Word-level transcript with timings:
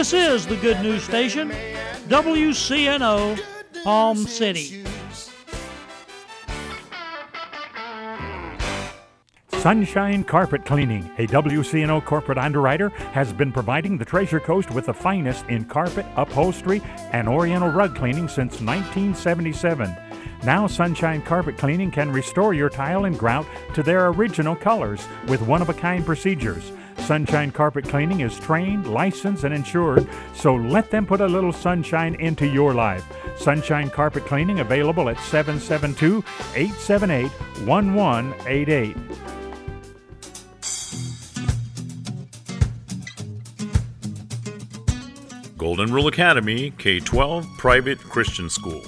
This 0.00 0.14
is 0.14 0.46
the 0.46 0.56
Good 0.56 0.80
News 0.80 1.02
Station, 1.02 1.50
WCNO, 2.08 3.38
Palm 3.84 4.16
City. 4.16 4.82
Sunshine 9.52 10.24
Carpet 10.24 10.64
Cleaning, 10.64 11.10
a 11.18 11.26
WCNO 11.26 12.02
corporate 12.06 12.38
underwriter, 12.38 12.88
has 13.12 13.34
been 13.34 13.52
providing 13.52 13.98
the 13.98 14.06
Treasure 14.06 14.40
Coast 14.40 14.70
with 14.70 14.86
the 14.86 14.94
finest 14.94 15.44
in 15.50 15.66
carpet, 15.66 16.06
upholstery, 16.16 16.80
and 17.12 17.28
oriental 17.28 17.68
rug 17.68 17.94
cleaning 17.94 18.26
since 18.26 18.58
1977. 18.62 19.94
Now, 20.44 20.66
Sunshine 20.66 21.20
Carpet 21.20 21.58
Cleaning 21.58 21.90
can 21.90 22.10
restore 22.10 22.54
your 22.54 22.70
tile 22.70 23.04
and 23.04 23.18
grout 23.18 23.44
to 23.74 23.82
their 23.82 24.08
original 24.08 24.56
colors 24.56 25.06
with 25.28 25.42
one 25.42 25.60
of 25.60 25.68
a 25.68 25.74
kind 25.74 26.06
procedures. 26.06 26.72
Sunshine 27.10 27.50
Carpet 27.50 27.88
Cleaning 27.88 28.20
is 28.20 28.38
trained, 28.38 28.86
licensed, 28.86 29.42
and 29.42 29.52
insured, 29.52 30.06
so 30.32 30.54
let 30.54 30.92
them 30.92 31.04
put 31.04 31.20
a 31.20 31.26
little 31.26 31.52
sunshine 31.52 32.14
into 32.20 32.46
your 32.46 32.72
life. 32.72 33.04
Sunshine 33.36 33.90
Carpet 33.90 34.24
Cleaning 34.26 34.60
available 34.60 35.08
at 35.08 35.18
772 35.18 36.22
878 36.54 37.32
1188. 37.66 38.96
Golden 45.58 45.92
Rule 45.92 46.06
Academy 46.06 46.72
K 46.78 47.00
12 47.00 47.44
Private 47.58 47.98
Christian 47.98 48.48
School. 48.48 48.84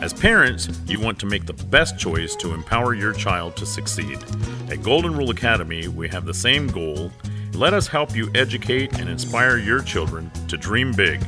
As 0.00 0.12
parents, 0.12 0.68
you 0.86 1.00
want 1.00 1.18
to 1.18 1.26
make 1.26 1.44
the 1.44 1.54
best 1.54 1.98
choice 1.98 2.36
to 2.36 2.54
empower 2.54 2.94
your 2.94 3.12
child 3.12 3.56
to 3.56 3.66
succeed. 3.66 4.22
At 4.70 4.80
Golden 4.84 5.16
Rule 5.16 5.30
Academy, 5.30 5.88
we 5.88 6.08
have 6.08 6.24
the 6.24 6.32
same 6.32 6.68
goal. 6.68 7.10
Let 7.58 7.74
us 7.74 7.88
help 7.88 8.14
you 8.14 8.30
educate 8.36 9.00
and 9.00 9.08
inspire 9.08 9.56
your 9.56 9.82
children 9.82 10.30
to 10.46 10.56
dream 10.56 10.92
big. 10.92 11.20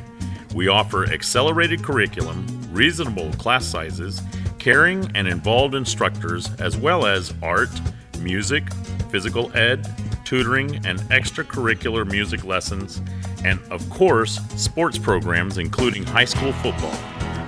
We 0.55 0.69
offer 0.69 1.12
accelerated 1.12 1.83
curriculum, 1.83 2.47
reasonable 2.70 3.33
class 3.33 3.64
sizes, 3.64 4.23
caring 4.61 5.11
and 5.17 5.27
involved 5.27 5.75
instructors, 5.75 6.48
as 6.61 6.77
well 6.77 7.05
as 7.05 7.34
art, 7.42 7.69
music, 8.20 8.73
physical 9.11 9.51
ed, 9.56 9.92
tutoring, 10.25 10.77
and 10.86 11.01
extracurricular 11.11 12.08
music 12.08 12.45
lessons, 12.45 13.03
and 13.45 13.58
of 13.73 13.91
course, 13.91 14.39
sports 14.55 14.98
programs 14.98 15.58
including 15.58 16.05
high 16.05 16.25
school 16.25 16.53
football. 16.53 16.97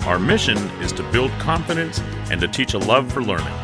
Our 0.09 0.19
mission 0.19 0.59
is 0.83 0.91
to 0.95 1.05
build 1.13 1.31
confidence 1.39 2.01
and 2.33 2.41
to 2.41 2.49
teach 2.49 2.75
a 2.75 2.79
love 2.79 3.13
for 3.13 3.23
learning. 3.23 3.55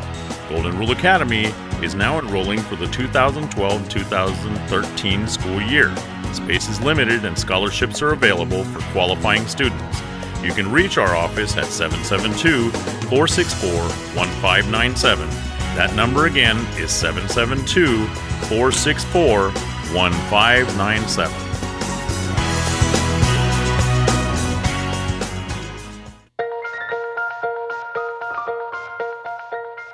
Golden 0.48 0.78
Rule 0.78 0.92
Academy 0.92 1.52
is 1.82 1.94
now 1.94 2.18
enrolling 2.18 2.60
for 2.60 2.76
the 2.76 2.86
2012 2.88 3.88
2013 3.88 5.28
school 5.28 5.60
year. 5.62 5.94
Space 6.32 6.68
is 6.68 6.80
limited 6.80 7.24
and 7.24 7.38
scholarships 7.38 8.02
are 8.02 8.12
available 8.12 8.64
for 8.64 8.80
qualifying 8.92 9.46
students. 9.46 10.02
You 10.42 10.52
can 10.52 10.70
reach 10.70 10.98
our 10.98 11.16
office 11.16 11.56
at 11.56 11.66
772 11.66 12.70
464 13.08 13.70
1597. 14.14 15.28
That 15.76 15.94
number 15.94 16.26
again 16.26 16.56
is 16.76 16.90
772 16.90 18.06
464 18.48 19.50
1597. 19.50 21.48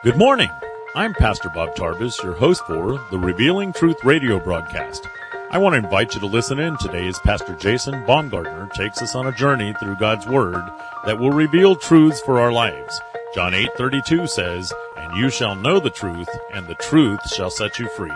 Good 0.02 0.18
morning. 0.18 0.50
I'm 0.96 1.12
Pastor 1.12 1.48
Bob 1.48 1.74
Tarbus, 1.74 2.22
your 2.22 2.34
host 2.34 2.64
for 2.68 3.05
the 3.10 3.18
Revealing 3.18 3.72
Truth 3.72 4.05
radio 4.05 4.38
broadcast. 4.38 5.08
I 5.50 5.58
want 5.58 5.72
to 5.72 5.78
invite 5.78 6.14
you 6.14 6.20
to 6.20 6.27
listen 6.27 6.60
in 6.60 6.77
today 6.77 7.08
as 7.08 7.18
Pastor 7.18 7.56
Jason 7.56 8.06
Baumgartner 8.06 8.68
takes 8.77 9.02
us 9.02 9.16
on 9.16 9.27
a 9.27 9.33
journey 9.33 9.74
through 9.80 9.96
God's 9.96 10.24
Word 10.28 10.62
that 11.04 11.18
will 11.18 11.33
reveal 11.33 11.74
truths 11.74 12.20
for 12.20 12.38
our 12.38 12.52
lives. 12.52 13.00
John 13.34 13.54
8:32 13.54 14.28
says, 14.28 14.72
"And 14.96 15.16
you 15.16 15.30
shall 15.30 15.56
know 15.56 15.80
the 15.80 15.90
truth, 15.90 16.28
and 16.52 16.68
the 16.68 16.77
truth 16.77 17.28
shall 17.28 17.50
set 17.50 17.80
you 17.80 17.88
free." 17.88 18.14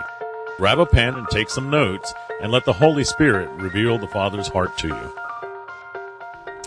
Grab 0.55 0.79
a 0.79 0.85
pen 0.85 1.15
and 1.15 1.27
take 1.29 1.49
some 1.49 1.69
notes, 1.69 2.13
and 2.41 2.49
let 2.49 2.63
the 2.63 2.71
Holy 2.71 3.03
Spirit 3.03 3.49
reveal 3.57 3.97
the 3.97 4.07
Father's 4.07 4.47
heart 4.47 4.77
to 4.77 4.87
you. 4.87 5.15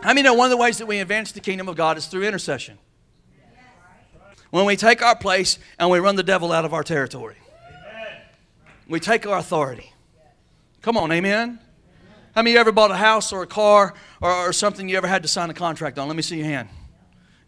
I 0.04 0.12
mean, 0.12 0.26
one 0.36 0.44
of 0.44 0.50
the 0.50 0.58
ways 0.58 0.76
that 0.76 0.86
we 0.86 0.98
advance 0.98 1.32
the 1.32 1.40
kingdom 1.40 1.68
of 1.68 1.76
God 1.76 1.96
is 1.96 2.04
through 2.04 2.24
intercession 2.24 2.76
when 4.52 4.66
we 4.66 4.76
take 4.76 5.02
our 5.02 5.16
place 5.16 5.58
and 5.78 5.90
we 5.90 5.98
run 5.98 6.14
the 6.14 6.22
devil 6.22 6.52
out 6.52 6.66
of 6.66 6.74
our 6.74 6.84
territory. 6.84 7.36
Amen. 7.66 8.18
We 8.86 9.00
take 9.00 9.26
our 9.26 9.38
authority. 9.38 9.92
Come 10.82 10.98
on, 10.98 11.10
amen? 11.10 11.58
How 12.34 12.42
many 12.42 12.50
of 12.50 12.54
you 12.54 12.60
ever 12.60 12.72
bought 12.72 12.90
a 12.90 12.96
house 12.96 13.32
or 13.32 13.42
a 13.42 13.46
car 13.46 13.94
or, 14.20 14.30
or, 14.30 14.52
something 14.52 14.88
you 14.90 14.96
ever 14.98 15.06
had 15.06 15.22
to 15.22 15.28
sign 15.28 15.48
a 15.48 15.54
contract 15.54 15.98
on? 15.98 16.06
Let 16.06 16.16
me 16.16 16.22
see 16.22 16.36
your 16.36 16.46
hand. 16.46 16.68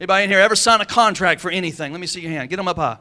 Anybody 0.00 0.24
in 0.24 0.30
here 0.30 0.40
ever 0.40 0.56
sign 0.56 0.80
a 0.80 0.86
contract 0.86 1.42
for 1.42 1.50
anything? 1.50 1.92
Let 1.92 2.00
me 2.00 2.06
see 2.06 2.22
your 2.22 2.30
hand. 2.30 2.48
Get 2.48 2.56
them 2.56 2.68
up 2.68 2.76
high. 2.76 2.98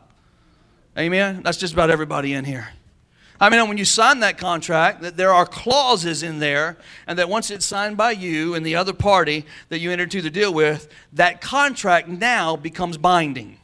Amen? 0.97 1.41
That's 1.41 1.58
just 1.58 1.74
about 1.74 1.90
everybody 1.90 2.34
in 2.34 2.44
here. 2.44 2.68
I 3.40 3.50
mean, 3.50 3.68
when 3.70 3.78
you 3.78 3.85
sign 3.85 4.20
that 4.20 4.38
contract, 4.38 5.02
that 5.02 5.16
there 5.16 5.34
are 5.34 5.46
clauses 5.46 6.24
in 6.24 6.40
there, 6.40 6.78
and 7.08 7.18
that 7.20 7.30
once 7.30 7.50
it's 7.52 7.66
signed 7.66 7.96
by 7.96 8.12
you 8.12 8.53
and 8.53 8.66
the 8.66 8.75
other 8.75 8.94
party 8.94 9.46
that 9.70 9.80
you 9.80 9.91
entered 9.91 10.14
into 10.14 10.22
the 10.22 10.30
deal 10.30 10.53
with, 10.53 10.90
that 11.14 11.40
contract 11.40 12.09
now 12.09 12.58
becomes 12.58 12.97
binding 12.97 13.59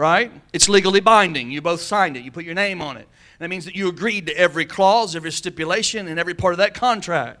right? 0.00 0.32
It's 0.52 0.68
legally 0.68 1.00
binding. 1.00 1.50
You 1.50 1.60
both 1.60 1.82
signed 1.82 2.16
it, 2.16 2.24
you 2.24 2.32
put 2.32 2.44
your 2.44 2.54
name 2.54 2.80
on 2.80 2.96
it. 2.96 3.06
And 3.38 3.40
that 3.40 3.48
means 3.48 3.66
that 3.66 3.76
you 3.76 3.88
agreed 3.88 4.26
to 4.26 4.36
every 4.36 4.64
clause, 4.64 5.14
every 5.14 5.30
stipulation, 5.30 6.08
and 6.08 6.18
every 6.18 6.34
part 6.34 6.54
of 6.54 6.58
that 6.58 6.74
contract. 6.74 7.38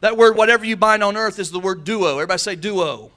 That 0.00 0.16
word, 0.16 0.36
whatever 0.36 0.64
you 0.64 0.76
bind 0.76 1.02
on 1.02 1.16
earth, 1.16 1.38
is 1.38 1.50
the 1.50 1.58
word 1.58 1.84
duo. 1.84 2.14
Everybody 2.14 2.38
say 2.38 2.56
duo. 2.56 3.10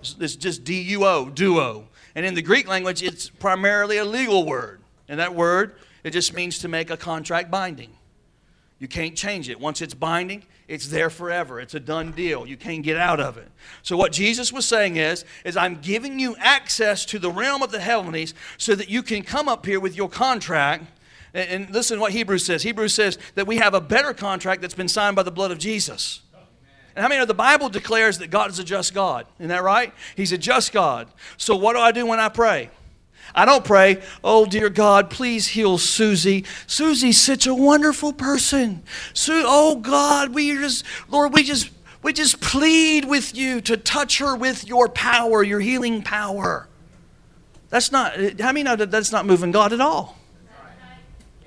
It's 0.00 0.36
just 0.36 0.64
D 0.64 0.80
U 0.82 1.04
O, 1.04 1.28
duo. 1.30 1.88
And 2.14 2.24
in 2.24 2.34
the 2.34 2.42
Greek 2.42 2.68
language, 2.68 3.02
it's 3.02 3.28
primarily 3.28 3.98
a 3.98 4.04
legal 4.04 4.46
word. 4.46 4.80
And 5.08 5.20
that 5.20 5.34
word, 5.34 5.74
it 6.02 6.10
just 6.10 6.32
means 6.34 6.58
to 6.60 6.68
make 6.68 6.90
a 6.90 6.96
contract 6.96 7.50
binding. 7.50 7.90
You 8.78 8.88
can't 8.88 9.16
change 9.16 9.48
it. 9.48 9.58
Once 9.58 9.82
it's 9.82 9.94
binding, 9.94 10.44
it's 10.66 10.88
there 10.88 11.10
forever. 11.10 11.60
It's 11.60 11.74
a 11.74 11.80
done 11.80 12.12
deal. 12.12 12.46
You 12.46 12.56
can't 12.56 12.82
get 12.82 12.96
out 12.96 13.20
of 13.20 13.36
it. 13.36 13.48
So 13.82 13.96
what 13.96 14.12
Jesus 14.12 14.52
was 14.52 14.64
saying 14.64 14.96
is, 14.96 15.24
is 15.44 15.56
I'm 15.56 15.80
giving 15.80 16.18
you 16.18 16.36
access 16.38 17.04
to 17.06 17.18
the 17.18 17.30
realm 17.30 17.62
of 17.62 17.70
the 17.70 17.80
heavenlies 17.80 18.32
so 18.56 18.74
that 18.74 18.88
you 18.88 19.02
can 19.02 19.22
come 19.22 19.48
up 19.48 19.66
here 19.66 19.80
with 19.80 19.96
your 19.96 20.08
contract. 20.08 20.84
And, 21.34 21.64
and 21.64 21.74
listen 21.74 21.96
to 21.96 22.00
what 22.00 22.12
Hebrews 22.12 22.46
says. 22.46 22.62
Hebrews 22.62 22.94
says 22.94 23.18
that 23.34 23.46
we 23.46 23.56
have 23.56 23.74
a 23.74 23.80
better 23.80 24.14
contract 24.14 24.62
that's 24.62 24.74
been 24.74 24.88
signed 24.88 25.16
by 25.16 25.22
the 25.22 25.30
blood 25.30 25.50
of 25.50 25.58
Jesus. 25.58 26.20
And 26.96 27.02
how 27.02 27.08
many 27.08 27.18
know 27.18 27.26
the 27.26 27.34
Bible 27.34 27.68
declares 27.68 28.18
that 28.18 28.30
God 28.30 28.50
is 28.50 28.58
a 28.58 28.64
just 28.64 28.94
God? 28.94 29.26
Isn't 29.38 29.48
that 29.48 29.64
right? 29.64 29.92
He's 30.16 30.32
a 30.32 30.38
just 30.38 30.72
God. 30.72 31.08
So 31.36 31.56
what 31.56 31.74
do 31.74 31.80
I 31.80 31.90
do 31.90 32.06
when 32.06 32.20
I 32.20 32.28
pray? 32.28 32.70
I 33.34 33.44
don't 33.44 33.64
pray, 33.64 34.00
oh 34.22 34.46
dear 34.46 34.68
God, 34.68 35.10
please 35.10 35.48
heal 35.48 35.76
Susie. 35.76 36.44
Susie's 36.68 37.20
such 37.20 37.46
a 37.46 37.54
wonderful 37.54 38.12
person. 38.12 38.84
Su- 39.12 39.42
oh 39.44 39.76
God, 39.76 40.32
we 40.34 40.52
just, 40.52 40.84
Lord, 41.08 41.32
we 41.32 41.42
just, 41.42 41.70
we 42.02 42.12
just 42.12 42.40
plead 42.40 43.06
with 43.06 43.34
you 43.34 43.60
to 43.62 43.76
touch 43.76 44.18
her 44.18 44.36
with 44.36 44.66
your 44.68 44.88
power, 44.88 45.42
your 45.42 45.58
healing 45.58 46.02
power. 46.02 46.68
That's 47.70 47.90
not, 47.90 48.14
how 48.40 48.52
many 48.52 48.62
know 48.62 48.76
that 48.76 48.92
that's 48.92 49.10
not 49.10 49.26
moving 49.26 49.50
God 49.50 49.72
at 49.72 49.80
all? 49.80 50.16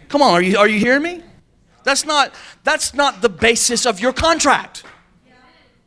Come 0.10 0.22
on, 0.22 0.34
are 0.34 0.42
you, 0.42 0.58
are 0.58 0.68
you 0.68 0.80
hearing 0.80 1.04
me? 1.04 1.24
That's 1.84 2.06
not, 2.06 2.34
that's 2.66 2.94
not 2.94 3.22
the 3.22 3.30
basis 3.30 3.86
of 3.86 4.02
your 4.02 4.12
contract. 4.12 4.84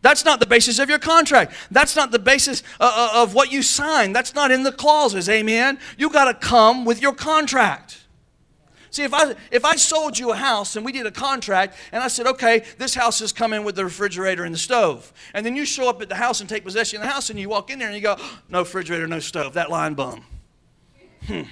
That's 0.03 0.25
not 0.25 0.41
the 0.41 0.47
basis 0.47 0.79
of 0.79 0.89
your 0.89 0.99
contract. 0.99 1.53
That's 1.71 1.95
not 1.95 2.11
the 2.11 2.19
basis 2.19 2.63
uh, 2.81 3.11
uh, 3.15 3.23
of 3.23 3.35
what 3.35 3.53
you 3.53 3.63
sign. 3.63 4.13
That's 4.13 4.35
not 4.35 4.51
in 4.51 4.63
the 4.63 4.73
clauses. 4.73 5.29
Amen. 5.29 5.79
You 5.99 6.11
got 6.11 6.25
to 6.25 6.35
come 6.35 6.85
with 6.85 7.03
your 7.03 7.13
contract. 7.13 7.99
See, 8.91 9.05
if 9.05 9.15
I 9.15 9.37
if 9.53 9.65
I 9.65 9.77
sold 9.77 10.19
you 10.19 10.33
a 10.33 10.37
house 10.37 10.75
and 10.75 10.85
we 10.85 10.91
did 10.91 11.07
a 11.07 11.13
contract 11.13 11.77
and 11.93 12.03
I 12.03 12.09
said, 12.09 12.27
okay, 12.27 12.65
this 12.79 12.95
house 12.95 13.21
is 13.21 13.33
coming 13.33 13.63
with 13.63 13.77
the 13.77 13.85
refrigerator 13.85 14.43
and 14.45 14.53
the 14.53 14.59
stove, 14.59 15.13
and 15.33 15.47
then 15.47 15.55
you 15.55 15.65
show 15.65 15.89
up 15.89 16.03
at 16.03 16.09
the 16.09 16.17
house 16.17 16.41
and 16.41 16.49
take 16.49 16.65
possession 16.65 17.01
of 17.01 17.07
the 17.07 17.13
house 17.13 17.31
and 17.31 17.39
you 17.39 17.49
walk 17.49 17.71
in 17.71 17.79
there 17.79 17.89
and 17.89 17.97
you 17.97 18.03
go, 18.03 18.17
no 18.49 18.61
refrigerator, 18.61 19.07
no 19.07 19.21
stove, 19.21 19.55
that 19.55 19.71
line 19.71 19.95
bum. 19.95 20.25
Hmm. 21.27 21.43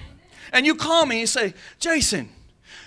And 0.51 0.65
you 0.65 0.75
call 0.75 1.05
me 1.05 1.21
and 1.21 1.29
say, 1.29 1.53
Jason, 1.79 2.29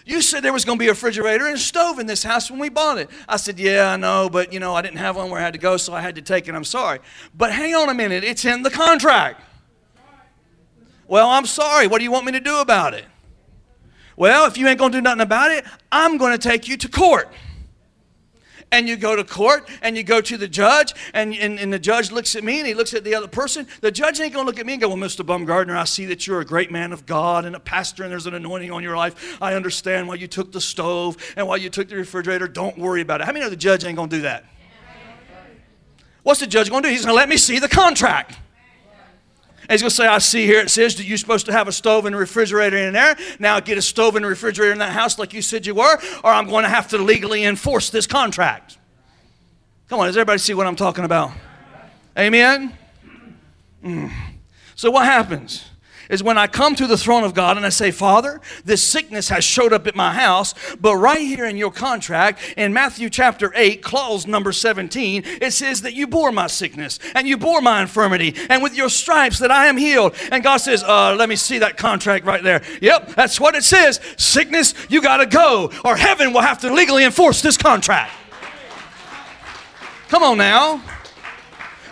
you 0.05 0.23
said 0.23 0.43
there 0.43 0.53
was 0.53 0.65
going 0.65 0.79
to 0.79 0.83
be 0.83 0.89
a 0.89 0.93
refrigerator 0.93 1.47
and 1.47 1.57
a 1.57 1.59
stove 1.59 1.99
in 1.99 2.07
this 2.07 2.23
house 2.23 2.51
when 2.51 2.59
we 2.59 2.69
bought 2.69 2.99
it. 2.99 3.11
I 3.29 3.37
said, 3.37 3.59
Yeah, 3.59 3.93
I 3.93 3.97
know, 3.97 4.29
but 4.31 4.53
you 4.53 4.61
know, 4.61 4.75
I 4.75 4.83
didn't 4.83 4.99
have 4.99 5.17
one 5.17 5.31
where 5.31 5.41
I 5.41 5.45
had 5.45 5.53
to 5.53 5.59
go, 5.59 5.77
so 5.77 5.93
I 5.93 6.01
had 6.01 6.15
to 6.17 6.23
take 6.23 6.49
it. 6.49 6.55
I'm 6.55 6.65
sorry. 6.65 6.99
But 7.35 7.53
hang 7.53 7.75
on 7.75 7.89
a 7.89 7.95
minute, 7.95 8.25
it's 8.25 8.45
in 8.45 8.63
the 8.63 8.71
contract. 8.71 9.41
Well, 11.07 11.29
I'm 11.29 11.47
sorry. 11.47 11.87
What 11.87 11.99
do 11.99 12.05
you 12.05 12.11
want 12.13 12.27
me 12.27 12.33
to 12.33 12.41
do 12.41 12.61
about 12.61 12.95
it? 12.95 13.05
Well, 14.17 14.47
if 14.47 14.57
you 14.57 14.69
ain't 14.69 14.79
going 14.79 14.93
to 14.93 14.99
do 14.99 15.03
nothing 15.03 15.21
about 15.21 15.51
it, 15.51 15.65
I'm 15.91 16.17
going 16.17 16.33
to 16.33 16.39
take 16.39 16.69
you 16.69 16.77
to 16.77 16.89
court. 16.89 17.29
And 18.73 18.89
you 18.89 18.97
go 18.97 19.15
to 19.15 19.23
court 19.23 19.69
and 19.83 19.97
you 19.97 20.03
go 20.03 20.21
to 20.21 20.37
the 20.37 20.49
judge 20.49 20.95
and, 21.15 21.35
and, 21.35 21.61
and 21.61 21.73
the 21.73 21.79
judge 21.79 22.11
looks 22.11 22.35
at 22.35 22.43
me 22.43 22.59
and 22.59 22.67
he 22.67 22.75
looks 22.75 22.95
at 22.95 23.05
the 23.05 23.15
other 23.15 23.29
person, 23.29 23.69
the 23.83 23.93
judge 23.93 24.19
ain't 24.19 24.33
going 24.33 24.45
to 24.45 24.47
look 24.51 24.59
at 24.59 24.67
me 24.67 24.73
and 24.73 24.83
go, 24.83 24.89
Well, 24.89 24.97
Mr. 24.97 25.25
Bumgardner, 25.25 25.77
I 25.77 25.85
see 25.85 26.07
that 26.07 26.27
you're 26.27 26.41
a 26.41 26.45
great 26.45 26.73
man 26.73 26.93
of 26.93 27.07
God 27.07 27.45
and 27.45 27.55
a 27.55 27.61
pastor 27.61 28.03
and 28.03 28.11
there's 28.11 28.27
an 28.27 28.35
anointing 28.35 28.73
on 28.73 28.83
your 28.83 28.97
life. 28.97 29.39
I 29.41 29.55
understand 29.55 30.09
why 30.09 30.17
you 30.17 30.27
took 30.27 30.51
the 30.51 30.61
stove 30.61 31.17
and 31.37 31.47
why 31.47 31.57
you 31.57 31.71
took 31.71 31.89
the 31.89 31.97
refrigerator. 31.97 32.49
Don't 32.49 32.77
worry 32.79 33.03
about 33.03 33.21
it. 33.21 33.25
How 33.25 33.33
many 33.33 33.45
know 33.45 33.51
the 33.51 33.57
judge 33.57 33.85
ain't 33.85 33.97
going 33.97 34.09
to 34.09 34.17
do 34.17 34.23
that? 34.23 34.45
What's 36.23 36.41
the 36.41 36.47
judge 36.47 36.71
going 36.71 36.83
to 36.83 36.89
do? 36.89 36.93
He's 36.93 37.05
going 37.05 37.15
to 37.15 37.17
let 37.17 37.29
me 37.29 37.37
see 37.37 37.59
the 37.59 37.69
contract. 37.69 38.39
And 39.63 39.71
he's 39.71 39.83
going 39.83 39.91
to 39.91 39.97
say, 39.97 40.07
I 40.07 40.19
see 40.19 40.47
here 40.47 40.61
it 40.61 40.71
says 40.71 40.97
that 40.97 41.05
you're 41.05 41.19
supposed 41.19 41.47
to 41.47 41.53
have 41.53 41.69
a 41.69 41.73
stove 41.73 42.05
and 42.07 42.15
a 42.15 42.19
refrigerator 42.19 42.77
in 42.77 42.93
there. 42.93 43.17
Now 43.39 43.61
get 43.61 43.79
a 43.79 43.83
stove 43.83 44.17
and 44.17 44.25
a 44.25 44.29
refrigerator 44.29 44.73
in 44.73 44.79
that 44.79 44.93
house 44.93 45.19
like 45.19 45.33
you 45.33 45.43
said 45.43 45.67
you 45.67 45.75
were, 45.75 45.99
or 46.25 46.31
I'm 46.31 46.49
going 46.49 46.65
to 46.65 46.69
have 46.69 46.89
to 46.89 46.99
legally 46.99 47.45
enforce 47.45 47.91
this 47.91 48.07
contract. 48.07 48.79
Come 49.89 50.01
on, 50.01 50.07
does 50.07 50.17
everybody 50.17 50.39
see 50.39 50.55
what 50.55 50.67
I'm 50.67 50.77
talking 50.77 51.05
about? 51.05 51.33
Amen? 52.19 52.77
Mm. 53.85 54.13
So 54.75 54.91
what 54.91 55.05
happens? 55.05 55.65
Is 56.13 56.23
when 56.23 56.39
I 56.39 56.47
come 56.47 56.77
to 56.77 56.87
the 56.87 56.99
throne 56.99 57.25
of 57.25 57.35
God 57.35 57.57
and 57.57 57.65
I 57.65 57.71
say, 57.71 57.91
Father, 57.91 58.41
this 58.65 58.85
sickness 58.85 59.31
has 59.31 59.43
showed 59.43 59.73
up 59.73 59.87
at 59.87 59.97
my 59.97 60.13
house, 60.13 60.55
but 60.79 60.97
right 60.97 61.23
here 61.23 61.47
in 61.47 61.57
your 61.57 61.73
contract, 61.73 62.55
in 62.59 62.73
Matthew 62.73 63.09
chapter 63.09 63.51
8, 63.57 63.83
clause 63.83 64.27
number 64.27 64.53
17, 64.53 65.23
it 65.25 65.53
says 65.53 65.81
that 65.83 65.95
you 65.95 66.07
bore 66.07 66.31
my 66.31 66.47
sickness 66.47 66.99
and 67.15 67.27
you 67.27 67.39
bore 67.39 67.63
my 67.63 67.81
infirmity, 67.81 68.37
and 68.51 68.63
with 68.63 68.77
your 68.77 68.91
stripes 68.91 69.39
that 69.39 69.51
I 69.51 69.67
am 69.67 69.79
healed. 69.79 70.15
And 70.31 70.45
God 70.45 70.59
says, 70.59 70.85
uh, 70.85 71.17
let 71.19 71.31
me 71.31 71.37
see 71.37 71.59
that 71.59 71.79
contract 71.79 72.27
right 72.27 72.43
there. 72.43 72.63
Yep, 72.83 73.15
that's 73.15 73.41
what 73.41 73.55
it 73.55 73.65
says. 73.65 73.99
Sickness, 74.19 74.75
you 74.91 75.01
got 75.01 75.17
to 75.17 75.27
go, 75.27 75.73
or 75.83 75.97
heaven 75.97 76.35
will 76.35 76.43
have 76.43 76.61
to 76.61 76.73
legally 76.73 77.05
enforce 77.05 77.41
this 77.41 77.57
contract. 77.57 78.13
Come 80.09 80.23
on 80.23 80.37
now. 80.37 80.83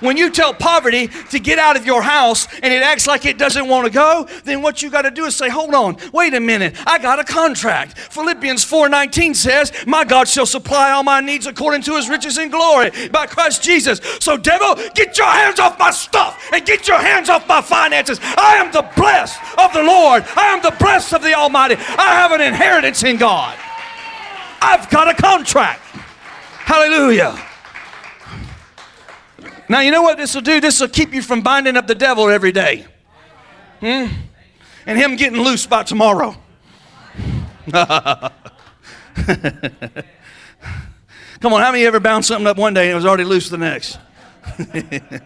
When 0.00 0.16
you 0.16 0.30
tell 0.30 0.52
poverty 0.54 1.08
to 1.30 1.38
get 1.38 1.58
out 1.58 1.76
of 1.76 1.86
your 1.86 2.02
house 2.02 2.48
and 2.62 2.72
it 2.72 2.82
acts 2.82 3.06
like 3.06 3.26
it 3.26 3.38
doesn't 3.38 3.68
want 3.68 3.86
to 3.86 3.92
go, 3.92 4.26
then 4.44 4.62
what 4.62 4.82
you 4.82 4.90
got 4.90 5.02
to 5.02 5.10
do 5.10 5.26
is 5.26 5.36
say, 5.36 5.48
"Hold 5.48 5.74
on. 5.74 5.96
Wait 6.12 6.34
a 6.34 6.40
minute. 6.40 6.74
I 6.86 6.98
got 6.98 7.18
a 7.18 7.24
contract." 7.24 7.98
Philippians 7.98 8.64
4:19 8.64 9.34
says, 9.34 9.72
"My 9.86 10.04
God 10.04 10.28
shall 10.28 10.46
supply 10.46 10.90
all 10.90 11.02
my 11.02 11.20
needs 11.20 11.46
according 11.46 11.82
to 11.82 11.96
his 11.96 12.08
riches 12.08 12.38
in 12.38 12.48
glory 12.50 12.90
by 13.12 13.26
Christ 13.26 13.62
Jesus." 13.62 14.00
So 14.20 14.36
devil, 14.36 14.74
get 14.94 15.18
your 15.18 15.26
hands 15.26 15.60
off 15.60 15.78
my 15.78 15.90
stuff 15.90 16.36
and 16.52 16.64
get 16.64 16.88
your 16.88 16.98
hands 16.98 17.28
off 17.28 17.46
my 17.46 17.60
finances. 17.60 18.18
I 18.36 18.56
am 18.56 18.72
the 18.72 18.82
blessed 18.96 19.38
of 19.58 19.72
the 19.72 19.82
Lord. 19.82 20.24
I 20.36 20.46
am 20.46 20.62
the 20.62 20.72
blessed 20.72 21.12
of 21.12 21.22
the 21.22 21.34
Almighty. 21.34 21.76
I 21.98 22.14
have 22.14 22.32
an 22.32 22.40
inheritance 22.40 23.02
in 23.02 23.16
God. 23.16 23.54
I've 24.62 24.88
got 24.90 25.08
a 25.08 25.14
contract. 25.14 25.80
Hallelujah. 26.64 27.49
Now, 29.70 29.80
you 29.82 29.92
know 29.92 30.02
what 30.02 30.18
this 30.18 30.34
will 30.34 30.42
do? 30.42 30.60
This 30.60 30.80
will 30.80 30.88
keep 30.88 31.14
you 31.14 31.22
from 31.22 31.42
binding 31.42 31.76
up 31.76 31.86
the 31.86 31.94
devil 31.94 32.28
every 32.28 32.50
day. 32.50 32.84
Hmm? 33.78 34.06
And 34.84 34.98
him 34.98 35.14
getting 35.14 35.40
loose 35.40 35.64
by 35.64 35.84
tomorrow. 35.84 36.34
Come 37.70 38.32
on, 41.52 41.60
how 41.60 41.70
many 41.70 41.86
ever 41.86 42.00
bound 42.00 42.24
something 42.24 42.48
up 42.48 42.56
one 42.56 42.74
day 42.74 42.86
and 42.86 42.90
it 42.90 42.96
was 42.96 43.06
already 43.06 43.22
loose 43.22 43.48
the 43.48 43.58
next? 43.58 44.00
in 44.74 45.22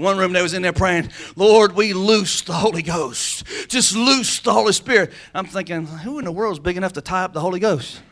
one 0.00 0.18
room, 0.18 0.32
they 0.32 0.42
was 0.42 0.54
in 0.54 0.62
there 0.62 0.72
praying, 0.72 1.10
Lord, 1.36 1.76
we 1.76 1.92
loose 1.92 2.42
the 2.42 2.54
Holy 2.54 2.82
Ghost. 2.82 3.46
Just 3.68 3.94
loose 3.94 4.40
the 4.40 4.52
Holy 4.52 4.72
Spirit. 4.72 5.12
I'm 5.36 5.46
thinking, 5.46 5.86
who 5.86 6.18
in 6.18 6.24
the 6.24 6.32
world 6.32 6.54
is 6.54 6.58
big 6.58 6.76
enough 6.76 6.94
to 6.94 7.00
tie 7.00 7.22
up 7.22 7.32
the 7.32 7.40
Holy 7.40 7.60
Ghost? 7.60 8.02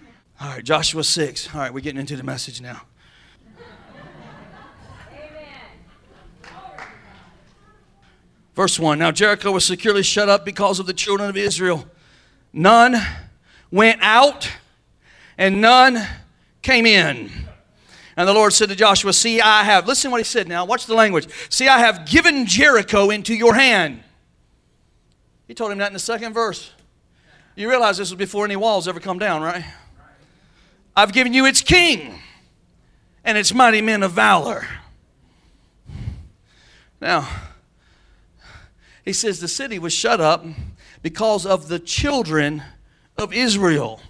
All 0.40 0.48
right, 0.48 0.62
Joshua 0.62 1.02
6. 1.02 1.52
All 1.52 1.60
right, 1.60 1.74
we're 1.74 1.80
getting 1.80 2.00
into 2.00 2.14
the 2.14 2.22
message 2.22 2.60
now. 2.60 2.82
Verse 8.62 8.78
1 8.78 8.96
Now 8.96 9.10
Jericho 9.10 9.50
was 9.50 9.64
securely 9.64 10.04
shut 10.04 10.28
up 10.28 10.44
because 10.44 10.78
of 10.78 10.86
the 10.86 10.92
children 10.92 11.28
of 11.28 11.36
Israel. 11.36 11.84
None 12.52 12.94
went 13.72 13.98
out, 14.00 14.48
and 15.36 15.60
none 15.60 16.06
came 16.62 16.86
in. 16.86 17.28
And 18.16 18.28
the 18.28 18.32
Lord 18.32 18.52
said 18.52 18.68
to 18.68 18.76
Joshua, 18.76 19.14
See, 19.14 19.40
I 19.40 19.64
have, 19.64 19.88
listen 19.88 20.12
what 20.12 20.18
he 20.18 20.24
said 20.24 20.46
now, 20.46 20.64
watch 20.64 20.86
the 20.86 20.94
language. 20.94 21.26
See, 21.48 21.66
I 21.66 21.80
have 21.80 22.06
given 22.06 22.46
Jericho 22.46 23.10
into 23.10 23.34
your 23.34 23.52
hand. 23.52 24.04
He 25.48 25.54
told 25.54 25.72
him 25.72 25.78
that 25.78 25.88
in 25.88 25.92
the 25.92 25.98
second 25.98 26.32
verse. 26.32 26.70
You 27.56 27.68
realize 27.68 27.98
this 27.98 28.10
was 28.10 28.16
before 28.16 28.44
any 28.44 28.54
walls 28.54 28.86
ever 28.86 29.00
come 29.00 29.18
down, 29.18 29.42
right? 29.42 29.64
I've 30.94 31.12
given 31.12 31.34
you 31.34 31.46
its 31.46 31.62
king 31.62 32.16
and 33.24 33.36
its 33.36 33.52
mighty 33.52 33.80
men 33.80 34.04
of 34.04 34.12
valor. 34.12 34.64
Now, 37.00 37.28
he 39.04 39.12
says 39.12 39.40
the 39.40 39.48
city 39.48 39.78
was 39.78 39.92
shut 39.92 40.20
up 40.20 40.44
because 41.02 41.44
of 41.44 41.68
the 41.68 41.78
children 41.78 42.62
of 43.16 43.32
Israel. 43.32 44.00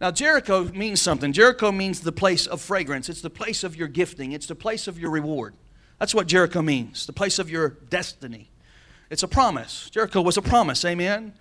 Now, 0.00 0.10
Jericho 0.10 0.64
means 0.64 1.00
something. 1.00 1.32
Jericho 1.32 1.70
means 1.70 2.00
the 2.00 2.12
place 2.12 2.46
of 2.46 2.60
fragrance, 2.60 3.08
it's 3.08 3.20
the 3.20 3.30
place 3.30 3.62
of 3.62 3.76
your 3.76 3.88
gifting, 3.88 4.32
it's 4.32 4.46
the 4.46 4.54
place 4.54 4.88
of 4.88 4.98
your 4.98 5.10
reward. 5.10 5.54
That's 5.98 6.14
what 6.14 6.26
Jericho 6.26 6.62
means, 6.62 7.06
the 7.06 7.12
place 7.12 7.38
of 7.38 7.48
your 7.48 7.68
destiny. 7.68 8.50
It's 9.10 9.22
a 9.22 9.28
promise. 9.28 9.90
Jericho 9.90 10.22
was 10.22 10.36
a 10.36 10.42
promise, 10.42 10.84
amen? 10.84 11.34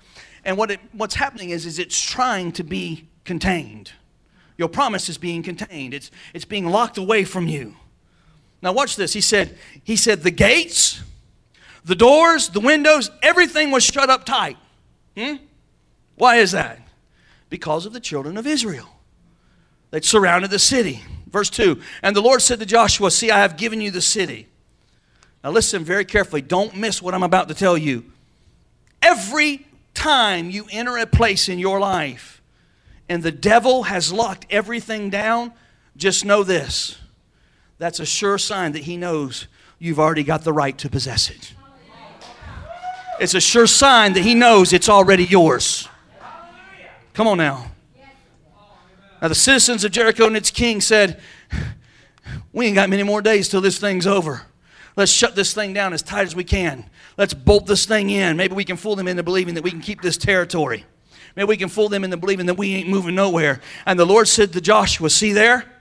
And 0.46 0.58
what 0.58 0.70
it, 0.70 0.80
what's 0.92 1.16
happening 1.16 1.52
is, 1.52 1.66
is 1.66 1.80
it's 1.80 2.00
trying 2.00 2.52
to 2.54 2.64
be 2.64 3.08
contained. 3.24 3.94
Your 4.58 4.68
promise 4.68 5.10
is 5.10 5.18
being 5.18 5.42
contained. 5.42 5.94
It's, 5.94 6.12
it's 6.34 6.46
being 6.46 6.68
locked 6.68 6.98
away 6.98 7.24
from 7.24 7.48
you. 7.48 7.76
Now 8.62 8.74
watch 8.74 8.96
this. 8.96 9.14
He 9.14 9.22
said, 9.22 9.58
he 9.84 9.96
said, 9.96 10.22
the 10.22 10.32
gates 10.32 11.02
the 11.83 11.95
doors, 11.95 12.50
the 12.50 12.60
windows, 12.60 13.10
everything 13.22 13.72
was 13.72 13.83
shut 13.83 14.10
up 14.10 14.25
tight. 14.25 14.57
Hmm? 15.18 15.36
Why 16.16 16.38
is 16.38 16.51
that? 16.51 16.80
Because 17.50 17.86
of 17.86 17.94
the 17.94 18.00
children 18.00 18.38
of 18.38 18.45
Israel. 18.45 18.88
They 19.89 20.01
surrounded 20.01 20.51
the 20.51 20.60
city. 20.60 21.04
Verse 21.28 21.50
2 21.50 21.81
And 22.04 22.16
the 22.16 22.22
Lord 22.22 22.42
said 22.42 22.60
to 22.60 22.66
Joshua, 22.66 23.12
See, 23.12 23.31
I 23.31 23.39
have 23.39 23.57
given 23.57 23.81
you 23.81 23.92
the 23.92 24.01
city. 24.01 24.48
Now 25.44 25.51
listen 25.51 25.83
very 25.83 26.06
carefully. 26.06 26.42
Don't 26.42 26.75
miss 26.75 27.01
what 27.01 27.13
I'm 27.13 27.24
about 27.24 27.48
to 27.48 27.54
tell 27.54 27.78
you. 27.78 28.06
Every 29.01 29.66
time 29.94 30.50
you 30.50 30.68
enter 30.72 30.98
a 30.98 31.07
place 31.07 31.50
in 31.50 31.60
your 31.60 31.80
life 31.80 32.42
and 33.10 33.24
the 33.24 33.31
devil 33.31 33.84
has 33.84 34.13
locked 34.13 34.45
everything 34.50 35.10
down, 35.10 35.51
just 35.98 36.24
know 36.24 36.44
this. 36.44 36.98
That's 37.77 38.00
a 38.00 38.06
sure 38.06 38.38
sign 38.38 38.74
that 38.74 38.84
he 38.84 38.96
knows 38.96 39.48
you've 39.79 40.00
already 40.00 40.24
got 40.24 40.44
the 40.44 40.53
right 40.53 40.77
to 40.77 40.89
possess 40.89 41.29
it. 41.29 41.53
It's 43.22 43.36
a 43.36 43.40
sure 43.40 43.68
sign 43.68 44.13
that 44.13 44.24
he 44.24 44.34
knows 44.34 44.74
it's 44.74 44.90
already 44.90 45.25
yours. 45.25 45.88
Come 47.13 47.28
on 47.28 47.38
now. 47.38 47.70
Now, 49.22 49.28
the 49.28 49.36
citizens 49.36 49.84
of 49.84 49.92
Jericho 49.92 50.25
and 50.25 50.36
its 50.36 50.50
king 50.50 50.82
said, 50.82 51.22
We 52.51 52.66
ain't 52.66 52.74
got 52.74 52.90
many 52.90 53.04
more 53.04 53.22
days 53.22 53.48
till 53.48 53.62
this 53.62 53.78
thing's 53.78 54.08
over. 54.08 54.42
Let's 54.96 55.12
shut 55.12 55.36
this 55.36 55.54
thing 55.54 55.72
down 55.72 55.94
as 55.94 56.01
tight 56.01 56.24
as 56.24 56.36
we 56.36 56.44
can. 56.44 56.90
Let's 57.16 57.36
bolt 57.36 57.68
this 57.68 57.86
thing 57.86 58.10
in. 58.10 58.38
Maybe 58.38 58.56
we 58.56 58.66
can 58.66 58.75
fool 58.75 58.96
them 58.96 59.08
into 59.08 59.22
believing 59.22 59.54
that 59.54 59.63
we 59.63 59.70
can 59.70 59.82
keep 59.82 60.01
this 60.01 60.18
territory. 60.18 60.84
Maybe 61.36 61.48
we 61.48 61.58
can 61.58 61.70
fool 61.70 61.90
them 61.90 62.04
into 62.04 62.18
believing 62.18 62.48
that 62.48 62.56
we 62.56 62.74
ain't 62.74 62.90
moving 62.90 63.13
nowhere. 63.13 63.62
And 63.86 64.00
the 64.00 64.06
Lord 64.06 64.30
said 64.30 64.51
to 64.54 64.62
Joshua, 64.62 65.12
See 65.12 65.32
there? 65.32 65.72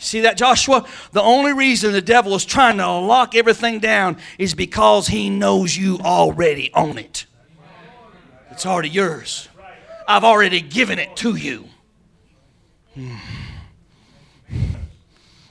See 0.00 0.20
that, 0.20 0.38
Joshua? 0.38 0.86
The 1.12 1.20
only 1.20 1.52
reason 1.52 1.92
the 1.92 2.00
devil 2.00 2.34
is 2.34 2.46
trying 2.46 2.78
to 2.78 2.90
lock 2.90 3.34
everything 3.34 3.80
down 3.80 4.16
is 4.38 4.54
because 4.54 5.06
he 5.06 5.28
knows 5.28 5.76
you 5.76 5.98
already 5.98 6.70
own 6.74 6.96
it. 6.96 7.26
It's 8.50 8.64
already 8.64 8.88
yours. 8.88 9.48
I've 10.08 10.24
already 10.24 10.62
given 10.62 10.98
it 10.98 11.14
to 11.16 11.36
you. 11.36 11.68
Hmm. 12.94 13.16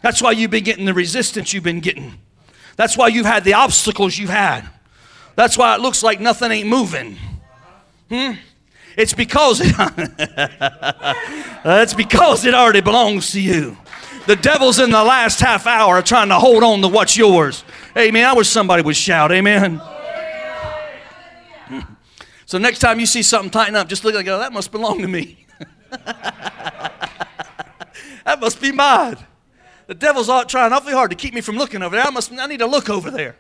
That's 0.01 0.21
why 0.21 0.31
you've 0.31 0.51
been 0.51 0.63
getting 0.63 0.85
the 0.85 0.95
resistance 0.95 1.53
you've 1.53 1.63
been 1.63 1.79
getting. 1.79 2.19
That's 2.75 2.97
why 2.97 3.09
you've 3.09 3.27
had 3.27 3.43
the 3.43 3.53
obstacles 3.53 4.17
you've 4.17 4.29
had. 4.29 4.67
That's 5.35 5.57
why 5.57 5.75
it 5.75 5.81
looks 5.81 6.01
like 6.01 6.19
nothing 6.19 6.51
ain't 6.51 6.67
moving. 6.67 7.17
Hmm? 8.09 8.31
It's 8.97 9.13
because 9.13 9.61
it, 9.61 9.75
it's 11.65 11.93
because 11.93 12.45
it 12.45 12.53
already 12.55 12.81
belongs 12.81 13.31
to 13.31 13.41
you. 13.41 13.77
The 14.29 14.35
devil's 14.35 14.77
in 14.77 14.91
the 14.91 15.03
last 15.03 15.39
half 15.39 15.65
hour 15.65 16.03
trying 16.03 16.29
to 16.29 16.35
hold 16.35 16.61
on 16.61 16.83
to 16.83 16.87
what's 16.87 17.17
yours. 17.17 17.63
Amen. 17.97 18.23
I 18.23 18.33
wish 18.33 18.47
somebody 18.47 18.83
would 18.83 18.95
shout. 18.95 19.31
Amen. 19.31 19.81
So 22.45 22.59
next 22.59 22.77
time 22.77 22.99
you 22.99 23.07
see 23.07 23.23
something 23.23 23.49
tighten 23.49 23.75
up, 23.75 23.87
just 23.87 24.05
look 24.05 24.13
like, 24.13 24.27
oh, 24.27 24.37
that 24.37 24.53
must 24.53 24.71
belong 24.71 25.01
to 25.01 25.07
me. 25.07 25.47
that 25.89 27.09
must 28.39 28.61
be 28.61 28.71
mine. 28.71 29.17
The 29.87 29.95
devil's 29.95 30.27
trying 30.45 30.73
awfully 30.73 30.93
hard 30.93 31.09
to 31.09 31.15
keep 31.17 31.33
me 31.33 31.41
from 31.41 31.57
looking 31.57 31.81
over 31.81 31.95
there. 31.95 32.05
I 32.05 32.11
must. 32.11 32.31
I 32.31 32.45
need 32.45 32.59
to 32.59 32.67
look 32.67 32.87
over 32.87 33.09
there. 33.09 33.35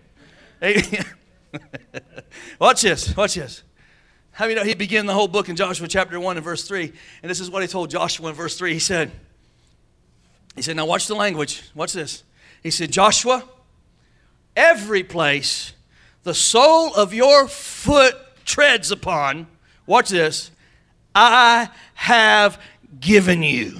Amen. 0.63 1.05
watch 2.59 2.81
this. 2.81 3.15
Watch 3.15 3.35
this. 3.35 3.61
How 4.31 4.45
you 4.45 4.55
know 4.55 4.63
he 4.63 4.73
began 4.73 5.05
the 5.05 5.13
whole 5.13 5.27
book 5.27 5.49
in 5.49 5.55
Joshua 5.55 5.87
chapter 5.87 6.19
1 6.19 6.37
and 6.37 6.43
verse 6.43 6.67
3? 6.67 6.91
And 7.21 7.29
this 7.29 7.39
is 7.39 7.51
what 7.51 7.61
he 7.61 7.67
told 7.67 7.91
Joshua 7.91 8.29
in 8.29 8.35
verse 8.35 8.57
3. 8.57 8.73
He 8.73 8.79
said, 8.79 9.11
He 10.59 10.63
said, 10.63 10.75
Now 10.75 10.85
watch 10.85 11.07
the 11.07 11.15
language. 11.15 11.63
Watch 11.73 11.93
this. 11.93 12.21
He 12.61 12.69
said, 12.69 12.91
Joshua, 12.91 13.45
every 14.57 15.03
place 15.03 15.71
the 16.23 16.33
sole 16.33 16.93
of 16.95 17.13
your 17.13 17.47
foot 17.47 18.17
treads 18.43 18.91
upon, 18.91 19.47
watch 19.87 20.09
this, 20.09 20.51
I 21.15 21.69
have 21.93 22.61
given 22.99 23.41
you. 23.41 23.79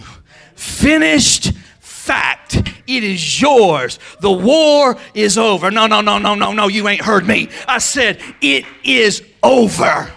Finished 0.56 1.52
fact. 1.82 2.56
It 2.88 3.04
is 3.04 3.42
yours. 3.42 4.00
The 4.22 4.32
war 4.32 4.96
is 5.14 5.38
over. 5.38 5.72
No, 5.72 5.86
no, 5.86 6.00
no, 6.00 6.18
no, 6.18 6.34
no, 6.34 6.54
no. 6.54 6.70
You 6.70 6.88
ain't 6.88 7.02
heard 7.02 7.28
me. 7.28 7.50
I 7.68 7.80
said, 7.80 8.22
it 8.40 8.64
is 8.86 9.22
over. 9.44 10.10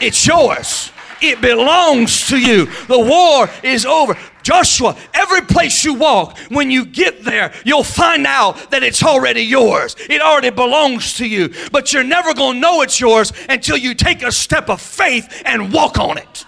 It's 0.00 0.26
yours. 0.26 0.90
It 1.22 1.40
belongs 1.40 2.26
to 2.30 2.36
you. 2.36 2.66
The 2.88 2.98
war 2.98 3.48
is 3.62 3.86
over. 3.86 4.18
Joshua, 4.46 4.96
every 5.12 5.40
place 5.40 5.84
you 5.84 5.94
walk, 5.94 6.38
when 6.50 6.70
you 6.70 6.84
get 6.84 7.24
there, 7.24 7.52
you'll 7.64 7.82
find 7.82 8.24
out 8.28 8.70
that 8.70 8.84
it's 8.84 9.02
already 9.02 9.40
yours. 9.40 9.96
It 10.08 10.22
already 10.22 10.50
belongs 10.50 11.14
to 11.14 11.26
you. 11.26 11.52
But 11.72 11.92
you're 11.92 12.04
never 12.04 12.32
going 12.32 12.54
to 12.54 12.60
know 12.60 12.82
it's 12.82 13.00
yours 13.00 13.32
until 13.48 13.76
you 13.76 13.92
take 13.92 14.22
a 14.22 14.30
step 14.30 14.70
of 14.70 14.80
faith 14.80 15.42
and 15.44 15.72
walk 15.72 15.98
on 15.98 16.16
it. 16.16 16.44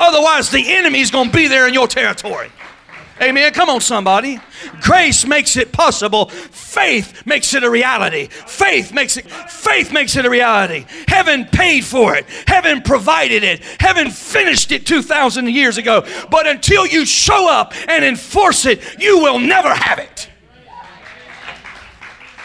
Otherwise, 0.00 0.48
the 0.48 0.72
enemy's 0.72 1.10
going 1.10 1.28
to 1.28 1.36
be 1.36 1.46
there 1.46 1.68
in 1.68 1.74
your 1.74 1.86
territory. 1.86 2.50
Amen. 3.20 3.52
Come 3.52 3.68
on, 3.68 3.80
somebody. 3.80 4.38
Grace 4.80 5.26
makes 5.26 5.56
it 5.56 5.72
possible. 5.72 6.26
Faith 6.28 7.26
makes 7.26 7.52
it 7.54 7.64
a 7.64 7.70
reality. 7.70 8.26
Faith 8.26 8.92
makes 8.92 9.16
it 9.16 9.28
faith 9.28 9.92
makes 9.92 10.16
it 10.16 10.24
a 10.24 10.30
reality. 10.30 10.86
Heaven 11.08 11.44
paid 11.46 11.84
for 11.84 12.14
it. 12.14 12.26
Heaven 12.46 12.80
provided 12.82 13.42
it. 13.42 13.62
Heaven 13.80 14.10
finished 14.10 14.70
it 14.70 14.86
2000 14.86 15.48
years 15.48 15.78
ago. 15.78 16.06
But 16.30 16.46
until 16.46 16.86
you 16.86 17.04
show 17.04 17.50
up 17.50 17.74
and 17.88 18.04
enforce 18.04 18.66
it, 18.66 19.00
you 19.00 19.18
will 19.18 19.40
never 19.40 19.74
have 19.74 19.98
it. 19.98 20.28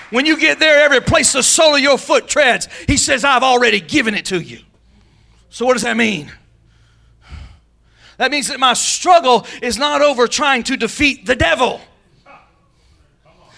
When 0.10 0.28
you 0.28 0.40
get 0.40 0.60
there, 0.60 0.84
every 0.84 1.02
place 1.02 1.34
the 1.34 1.42
sole 1.42 1.76
of 1.76 1.82
your 1.82 1.98
foot 1.98 2.28
treads, 2.28 2.68
he 2.88 2.98
says, 2.98 3.24
I've 3.24 3.42
already 3.42 3.80
given 3.80 4.14
it 4.14 4.26
to 4.26 4.40
you. 4.40 4.60
So, 5.50 5.66
what 5.66 5.74
does 5.74 5.82
that 5.82 5.98
mean? 5.98 6.32
That 8.24 8.32
means 8.32 8.48
that 8.48 8.58
my 8.58 8.72
struggle 8.72 9.46
is 9.62 9.78
not 9.78 10.02
over 10.02 10.30
trying 10.30 10.64
to 10.64 10.78
defeat 10.78 11.26
the 11.26 11.36
devil. 11.36 11.82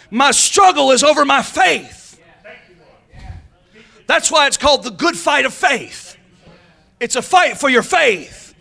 My 0.09 0.31
struggle 0.31 0.89
is 0.89 1.03
over 1.03 1.23
my 1.23 1.43
faith. 1.43 2.19
That's 4.07 4.31
why 4.31 4.47
it's 4.47 4.57
called 4.57 4.81
the 4.81 4.89
good 4.89 5.15
fight 5.15 5.45
of 5.45 5.53
faith. 5.53 6.17
It's 6.99 7.15
a 7.15 7.21
fight 7.21 7.59
for 7.59 7.69
your 7.69 7.83
faith. 7.83 8.55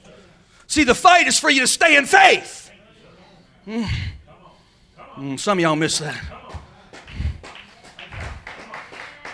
See, 0.67 0.85
the 0.85 0.95
fight 0.95 1.27
is 1.27 1.41
for 1.41 1.49
you 1.49 1.61
to 1.61 1.67
stay 1.67 1.97
in 1.97 2.05
faith. 2.05 2.71
Mm. 3.67 3.89
Mm, 5.15 5.41
some 5.41 5.57
of 5.57 5.63
y'all 5.63 5.75
miss 5.75 6.01
that. 6.01 6.23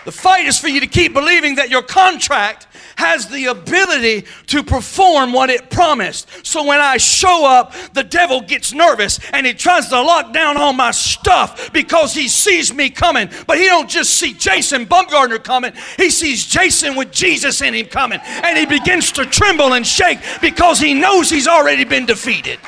The 0.05 0.13
fight 0.13 0.45
is 0.45 0.57
for 0.57 0.69
you 0.69 0.79
to 0.79 0.87
keep 0.87 1.11
believing 1.11 1.55
that 1.55 1.69
your 1.69 1.83
contract 1.83 2.67
has 3.01 3.27
the 3.27 3.47
ability 3.47 4.25
to 4.45 4.63
perform 4.63 5.33
what 5.33 5.49
it 5.49 5.71
promised. 5.71 6.27
So 6.45 6.63
when 6.63 6.79
I 6.79 6.97
show 6.97 7.45
up, 7.45 7.73
the 7.93 8.03
devil 8.03 8.41
gets 8.41 8.73
nervous 8.73 9.19
and 9.33 9.45
he 9.47 9.53
tries 9.53 9.89
to 9.89 9.99
lock 9.99 10.31
down 10.33 10.55
all 10.55 10.71
my 10.71 10.91
stuff 10.91 11.73
because 11.73 12.13
he 12.13 12.27
sees 12.27 12.71
me 12.71 12.91
coming. 12.91 13.27
But 13.47 13.57
he 13.57 13.65
don't 13.65 13.89
just 13.89 14.11
see 14.13 14.33
Jason 14.33 14.85
Bumgardner 14.85 15.43
coming. 15.43 15.73
He 15.97 16.11
sees 16.11 16.45
Jason 16.45 16.95
with 16.95 17.11
Jesus 17.11 17.61
in 17.61 17.73
him 17.73 17.87
coming. 17.87 18.19
And 18.23 18.55
he 18.55 18.67
begins 18.67 19.11
to 19.13 19.25
tremble 19.25 19.73
and 19.73 19.85
shake 19.85 20.19
because 20.39 20.79
he 20.79 20.93
knows 20.93 21.27
he's 21.27 21.47
already 21.47 21.85
been 21.85 22.05
defeated. 22.05 22.59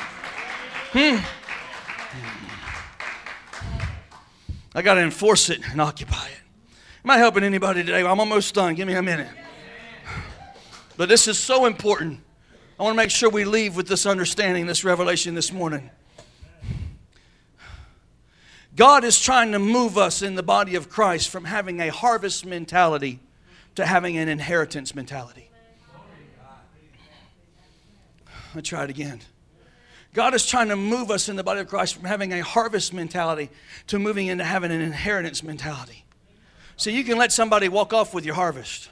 Hmm. 0.92 1.18
I 4.74 4.82
got 4.82 4.94
to 4.94 5.02
enforce 5.02 5.50
it 5.50 5.60
and 5.70 5.80
occupy 5.80 6.26
it. 6.26 6.40
Am 7.04 7.10
I 7.10 7.18
helping 7.18 7.44
anybody 7.44 7.84
today? 7.84 8.02
I'm 8.04 8.18
almost 8.18 8.52
done. 8.52 8.74
Give 8.74 8.88
me 8.88 8.94
a 8.94 9.02
minute. 9.02 9.28
But 10.96 11.08
this 11.08 11.28
is 11.28 11.38
so 11.38 11.66
important. 11.66 12.20
I 12.78 12.82
want 12.82 12.94
to 12.94 12.96
make 12.96 13.10
sure 13.10 13.30
we 13.30 13.44
leave 13.44 13.76
with 13.76 13.88
this 13.88 14.06
understanding, 14.06 14.66
this 14.66 14.84
revelation 14.84 15.34
this 15.34 15.52
morning. 15.52 15.90
God 18.76 19.04
is 19.04 19.20
trying 19.20 19.52
to 19.52 19.58
move 19.58 19.96
us 19.96 20.22
in 20.22 20.34
the 20.34 20.42
body 20.42 20.74
of 20.74 20.90
Christ 20.90 21.28
from 21.28 21.44
having 21.44 21.80
a 21.80 21.88
harvest 21.88 22.44
mentality 22.44 23.20
to 23.76 23.86
having 23.86 24.16
an 24.16 24.28
inheritance 24.28 24.94
mentality. 24.94 25.48
I'll 28.54 28.62
try 28.62 28.84
it 28.84 28.90
again. 28.90 29.20
God 30.12 30.32
is 30.34 30.46
trying 30.46 30.68
to 30.68 30.76
move 30.76 31.10
us 31.10 31.28
in 31.28 31.34
the 31.34 31.42
body 31.42 31.60
of 31.60 31.68
Christ 31.68 31.96
from 31.96 32.04
having 32.04 32.32
a 32.32 32.40
harvest 32.40 32.92
mentality 32.92 33.50
to 33.88 33.98
moving 33.98 34.28
into 34.28 34.44
having 34.44 34.70
an 34.70 34.80
inheritance 34.80 35.42
mentality. 35.42 36.04
So 36.76 36.90
you 36.90 37.02
can 37.02 37.18
let 37.18 37.32
somebody 37.32 37.68
walk 37.68 37.92
off 37.92 38.14
with 38.14 38.24
your 38.24 38.36
harvest. 38.36 38.90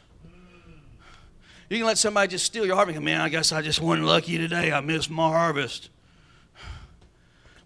You 1.73 1.79
can 1.79 1.87
let 1.87 1.97
somebody 1.97 2.29
just 2.29 2.45
steal 2.45 2.67
your 2.67 2.77
harvest. 2.77 3.01
Man, 3.01 3.23
I 3.23 3.31
guess 3.31 3.51
I 3.51 3.63
just 3.63 3.81
wasn't 3.81 4.07
lucky 4.07 4.37
today. 4.37 4.71
I 4.73 4.81
missed 4.83 5.09
my 5.09 5.27
harvest. 5.31 5.89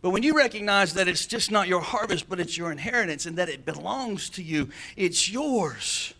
But 0.00 0.10
when 0.10 0.22
you 0.22 0.36
recognize 0.36 0.94
that 0.94 1.08
it's 1.08 1.26
just 1.26 1.50
not 1.50 1.66
your 1.66 1.80
harvest, 1.80 2.28
but 2.28 2.38
it's 2.38 2.56
your 2.56 2.70
inheritance 2.70 3.26
and 3.26 3.36
that 3.38 3.48
it 3.48 3.64
belongs 3.64 4.30
to 4.30 4.44
you, 4.44 4.68
it's 4.96 5.28
yours. 5.28 6.14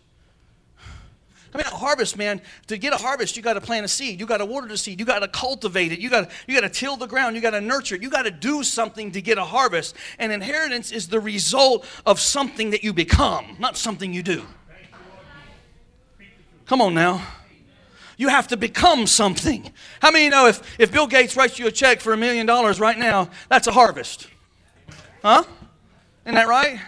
I 1.53 1.57
mean, 1.59 1.65
a 1.65 1.77
harvest, 1.77 2.17
man, 2.17 2.41
to 2.67 2.77
get 2.77 2.91
a 2.91 2.97
harvest, 2.97 3.37
you 3.37 3.41
got 3.41 3.53
to 3.53 3.61
plant 3.61 3.85
a 3.85 3.87
seed. 3.87 4.19
You 4.19 4.25
got 4.25 4.39
to 4.39 4.45
water 4.45 4.67
the 4.67 4.77
seed. 4.77 4.99
You 4.99 5.05
got 5.05 5.19
to 5.19 5.29
cultivate 5.29 5.93
it. 5.93 5.99
You 5.99 6.09
got 6.09 6.29
you 6.45 6.59
got 6.59 6.67
to 6.67 6.69
till 6.69 6.97
the 6.97 7.07
ground. 7.07 7.37
You 7.37 7.41
got 7.41 7.51
to 7.51 7.61
nurture 7.61 7.95
it. 7.95 8.01
You 8.01 8.09
got 8.09 8.23
to 8.23 8.31
do 8.31 8.63
something 8.63 9.13
to 9.13 9.21
get 9.21 9.37
a 9.37 9.45
harvest. 9.45 9.95
And 10.19 10.33
inheritance 10.33 10.91
is 10.91 11.07
the 11.07 11.21
result 11.21 11.85
of 12.05 12.19
something 12.19 12.71
that 12.71 12.83
you 12.83 12.91
become, 12.91 13.55
not 13.59 13.77
something 13.77 14.13
you 14.13 14.23
do. 14.23 14.45
Come 16.65 16.81
on 16.81 16.93
now. 16.93 17.25
You 18.17 18.29
have 18.29 18.47
to 18.47 18.57
become 18.57 19.05
something. 19.07 19.71
How 20.01 20.11
many 20.11 20.25
you 20.25 20.31
know 20.31 20.47
if, 20.47 20.79
if 20.79 20.91
Bill 20.91 21.07
Gates 21.07 21.37
writes 21.37 21.59
you 21.59 21.67
a 21.67 21.71
check 21.71 22.01
for 22.01 22.13
a 22.13 22.17
million 22.17 22.45
dollars 22.45 22.79
right 22.79 22.97
now, 22.97 23.29
that's 23.47 23.67
a 23.67 23.71
harvest? 23.71 24.27
Huh? 25.21 25.43
Isn't 26.25 26.35
that 26.35 26.47
right? 26.47 26.79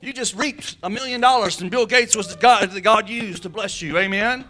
You 0.00 0.12
just 0.12 0.34
reaped 0.34 0.76
a 0.82 0.90
million 0.90 1.20
dollars, 1.20 1.60
and 1.60 1.70
Bill 1.70 1.86
Gates 1.86 2.14
was 2.14 2.28
the 2.28 2.36
God 2.36 2.70
that 2.70 2.80
God 2.82 3.08
used 3.08 3.44
to 3.44 3.48
bless 3.48 3.80
you. 3.80 3.96
Amen? 3.98 4.44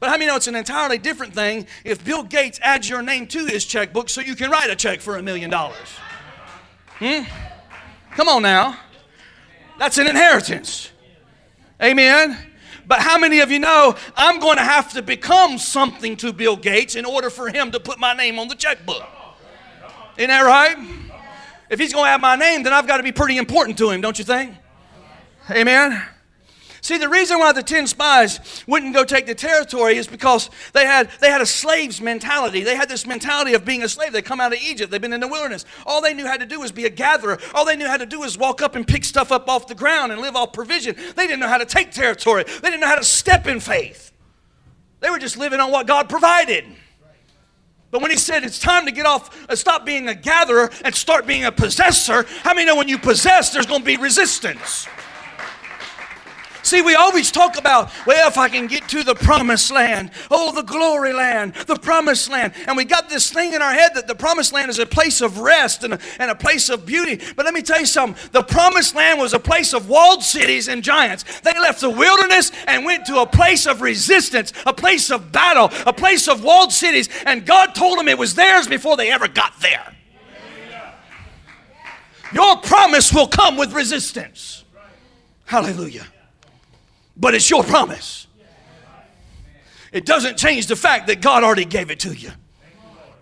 But 0.00 0.08
how 0.08 0.14
many 0.14 0.26
know 0.26 0.36
it's 0.36 0.46
an 0.46 0.56
entirely 0.56 0.98
different 0.98 1.34
thing 1.34 1.66
if 1.84 2.04
Bill 2.04 2.22
Gates 2.22 2.58
adds 2.62 2.88
your 2.88 3.00
name 3.00 3.26
to 3.28 3.46
his 3.46 3.64
checkbook 3.64 4.08
so 4.08 4.20
you 4.20 4.34
can 4.34 4.50
write 4.50 4.70
a 4.70 4.76
check 4.76 5.00
for 5.00 5.16
a 5.16 5.22
million 5.22 5.50
dollars? 5.50 5.88
Hmm? 6.98 7.22
Come 8.12 8.28
on 8.28 8.42
now. 8.42 8.78
That's 9.78 9.98
an 9.98 10.06
inheritance. 10.06 10.90
Amen? 11.82 12.38
But 12.86 13.00
how 13.00 13.18
many 13.18 13.40
of 13.40 13.50
you 13.50 13.58
know 13.58 13.96
I'm 14.16 14.38
going 14.38 14.56
to 14.56 14.62
have 14.62 14.92
to 14.92 15.02
become 15.02 15.58
something 15.58 16.16
to 16.18 16.32
Bill 16.32 16.56
Gates 16.56 16.94
in 16.94 17.04
order 17.04 17.30
for 17.30 17.48
him 17.48 17.72
to 17.72 17.80
put 17.80 17.98
my 17.98 18.14
name 18.14 18.38
on 18.38 18.48
the 18.48 18.54
checkbook? 18.54 19.02
Isn't 20.16 20.28
that 20.28 20.42
right? 20.42 20.76
If 21.68 21.80
he's 21.80 21.92
going 21.92 22.04
to 22.04 22.10
have 22.10 22.20
my 22.20 22.36
name, 22.36 22.62
then 22.62 22.72
I've 22.72 22.86
got 22.86 22.98
to 22.98 23.02
be 23.02 23.12
pretty 23.12 23.38
important 23.38 23.76
to 23.78 23.90
him, 23.90 24.00
don't 24.00 24.18
you 24.18 24.24
think? 24.24 24.54
Amen. 25.50 26.00
See, 26.80 26.98
the 26.98 27.08
reason 27.08 27.38
why 27.38 27.52
the 27.52 27.62
10 27.62 27.86
spies 27.86 28.64
wouldn't 28.66 28.94
go 28.94 29.04
take 29.04 29.26
the 29.26 29.34
territory 29.34 29.96
is 29.96 30.06
because 30.06 30.50
they 30.72 30.84
had, 30.84 31.10
they 31.20 31.30
had 31.30 31.40
a 31.40 31.46
slave's 31.46 32.00
mentality. 32.00 32.62
They 32.62 32.76
had 32.76 32.88
this 32.88 33.06
mentality 33.06 33.54
of 33.54 33.64
being 33.64 33.82
a 33.82 33.88
slave. 33.88 34.12
They 34.12 34.22
come 34.22 34.40
out 34.40 34.52
of 34.52 34.60
Egypt. 34.60 34.90
They've 34.90 35.00
been 35.00 35.12
in 35.12 35.20
the 35.20 35.28
wilderness. 35.28 35.64
All 35.84 36.00
they 36.00 36.14
knew 36.14 36.26
how 36.26 36.36
to 36.36 36.46
do 36.46 36.60
was 36.60 36.72
be 36.72 36.84
a 36.84 36.90
gatherer. 36.90 37.38
All 37.54 37.64
they 37.64 37.76
knew 37.76 37.86
how 37.86 37.96
to 37.96 38.06
do 38.06 38.20
was 38.20 38.38
walk 38.38 38.62
up 38.62 38.74
and 38.74 38.86
pick 38.86 39.04
stuff 39.04 39.32
up 39.32 39.48
off 39.48 39.66
the 39.66 39.74
ground 39.74 40.12
and 40.12 40.20
live 40.20 40.36
off 40.36 40.52
provision. 40.52 40.96
They 40.96 41.26
didn't 41.26 41.40
know 41.40 41.48
how 41.48 41.58
to 41.58 41.66
take 41.66 41.90
territory. 41.90 42.44
They 42.44 42.70
didn't 42.70 42.80
know 42.80 42.88
how 42.88 42.96
to 42.96 43.04
step 43.04 43.46
in 43.46 43.60
faith. 43.60 44.12
They 45.00 45.10
were 45.10 45.18
just 45.18 45.36
living 45.36 45.60
on 45.60 45.70
what 45.70 45.86
God 45.86 46.08
provided. 46.08 46.64
But 47.90 48.02
when 48.02 48.10
he 48.10 48.16
said 48.16 48.44
it's 48.44 48.58
time 48.58 48.84
to 48.86 48.92
get 48.92 49.06
off, 49.06 49.48
uh, 49.48 49.56
stop 49.56 49.86
being 49.86 50.08
a 50.08 50.14
gatherer 50.14 50.70
and 50.84 50.94
start 50.94 51.26
being 51.26 51.44
a 51.44 51.52
possessor, 51.52 52.26
how 52.42 52.52
many 52.52 52.66
know 52.66 52.76
when 52.76 52.88
you 52.88 52.98
possess, 52.98 53.50
there's 53.50 53.66
going 53.66 53.80
to 53.80 53.86
be 53.86 53.96
resistance? 53.96 54.86
See, 56.66 56.82
we 56.82 56.96
always 56.96 57.30
talk 57.30 57.56
about, 57.56 57.92
well, 58.06 58.26
if 58.26 58.36
I 58.36 58.48
can 58.48 58.66
get 58.66 58.88
to 58.88 59.04
the 59.04 59.14
promised 59.14 59.70
land, 59.70 60.10
oh, 60.32 60.50
the 60.50 60.64
glory 60.64 61.12
land, 61.12 61.54
the 61.54 61.76
promised 61.76 62.28
land. 62.28 62.54
And 62.66 62.76
we 62.76 62.84
got 62.84 63.08
this 63.08 63.30
thing 63.30 63.52
in 63.52 63.62
our 63.62 63.72
head 63.72 63.94
that 63.94 64.08
the 64.08 64.16
promised 64.16 64.52
land 64.52 64.68
is 64.68 64.80
a 64.80 64.84
place 64.84 65.20
of 65.20 65.38
rest 65.38 65.84
and 65.84 65.94
a, 65.94 66.00
and 66.18 66.28
a 66.28 66.34
place 66.34 66.68
of 66.68 66.84
beauty. 66.84 67.20
But 67.36 67.44
let 67.44 67.54
me 67.54 67.62
tell 67.62 67.78
you 67.78 67.86
something 67.86 68.20
the 68.32 68.42
promised 68.42 68.96
land 68.96 69.20
was 69.20 69.32
a 69.32 69.38
place 69.38 69.74
of 69.74 69.88
walled 69.88 70.24
cities 70.24 70.66
and 70.66 70.82
giants. 70.82 71.22
They 71.42 71.52
left 71.52 71.82
the 71.82 71.90
wilderness 71.90 72.50
and 72.66 72.84
went 72.84 73.06
to 73.06 73.20
a 73.20 73.26
place 73.26 73.68
of 73.68 73.80
resistance, 73.80 74.52
a 74.66 74.72
place 74.72 75.12
of 75.12 75.30
battle, 75.30 75.70
a 75.86 75.92
place 75.92 76.26
of 76.26 76.42
walled 76.42 76.72
cities. 76.72 77.08
And 77.26 77.46
God 77.46 77.76
told 77.76 77.96
them 77.96 78.08
it 78.08 78.18
was 78.18 78.34
theirs 78.34 78.66
before 78.66 78.96
they 78.96 79.12
ever 79.12 79.28
got 79.28 79.52
there. 79.60 79.94
Your 82.32 82.56
promise 82.56 83.12
will 83.12 83.28
come 83.28 83.56
with 83.56 83.72
resistance. 83.72 84.64
Hallelujah 85.44 86.08
but 87.16 87.34
it's 87.34 87.48
your 87.48 87.64
promise. 87.64 88.26
It 89.92 90.04
doesn't 90.04 90.36
change 90.36 90.66
the 90.66 90.76
fact 90.76 91.06
that 91.06 91.20
God 91.20 91.42
already 91.42 91.64
gave 91.64 91.90
it 91.90 92.00
to 92.00 92.12
you. 92.12 92.30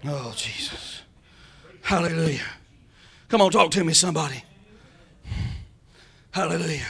Oh, 0.07 0.33
Jesus. 0.37 1.03
Hallelujah. 1.83 2.41
Come 3.29 3.41
on, 3.41 3.51
talk 3.51 3.71
to 3.73 3.85
me, 3.85 3.93
somebody. 3.93 4.43
Hallelujah. 6.31 6.87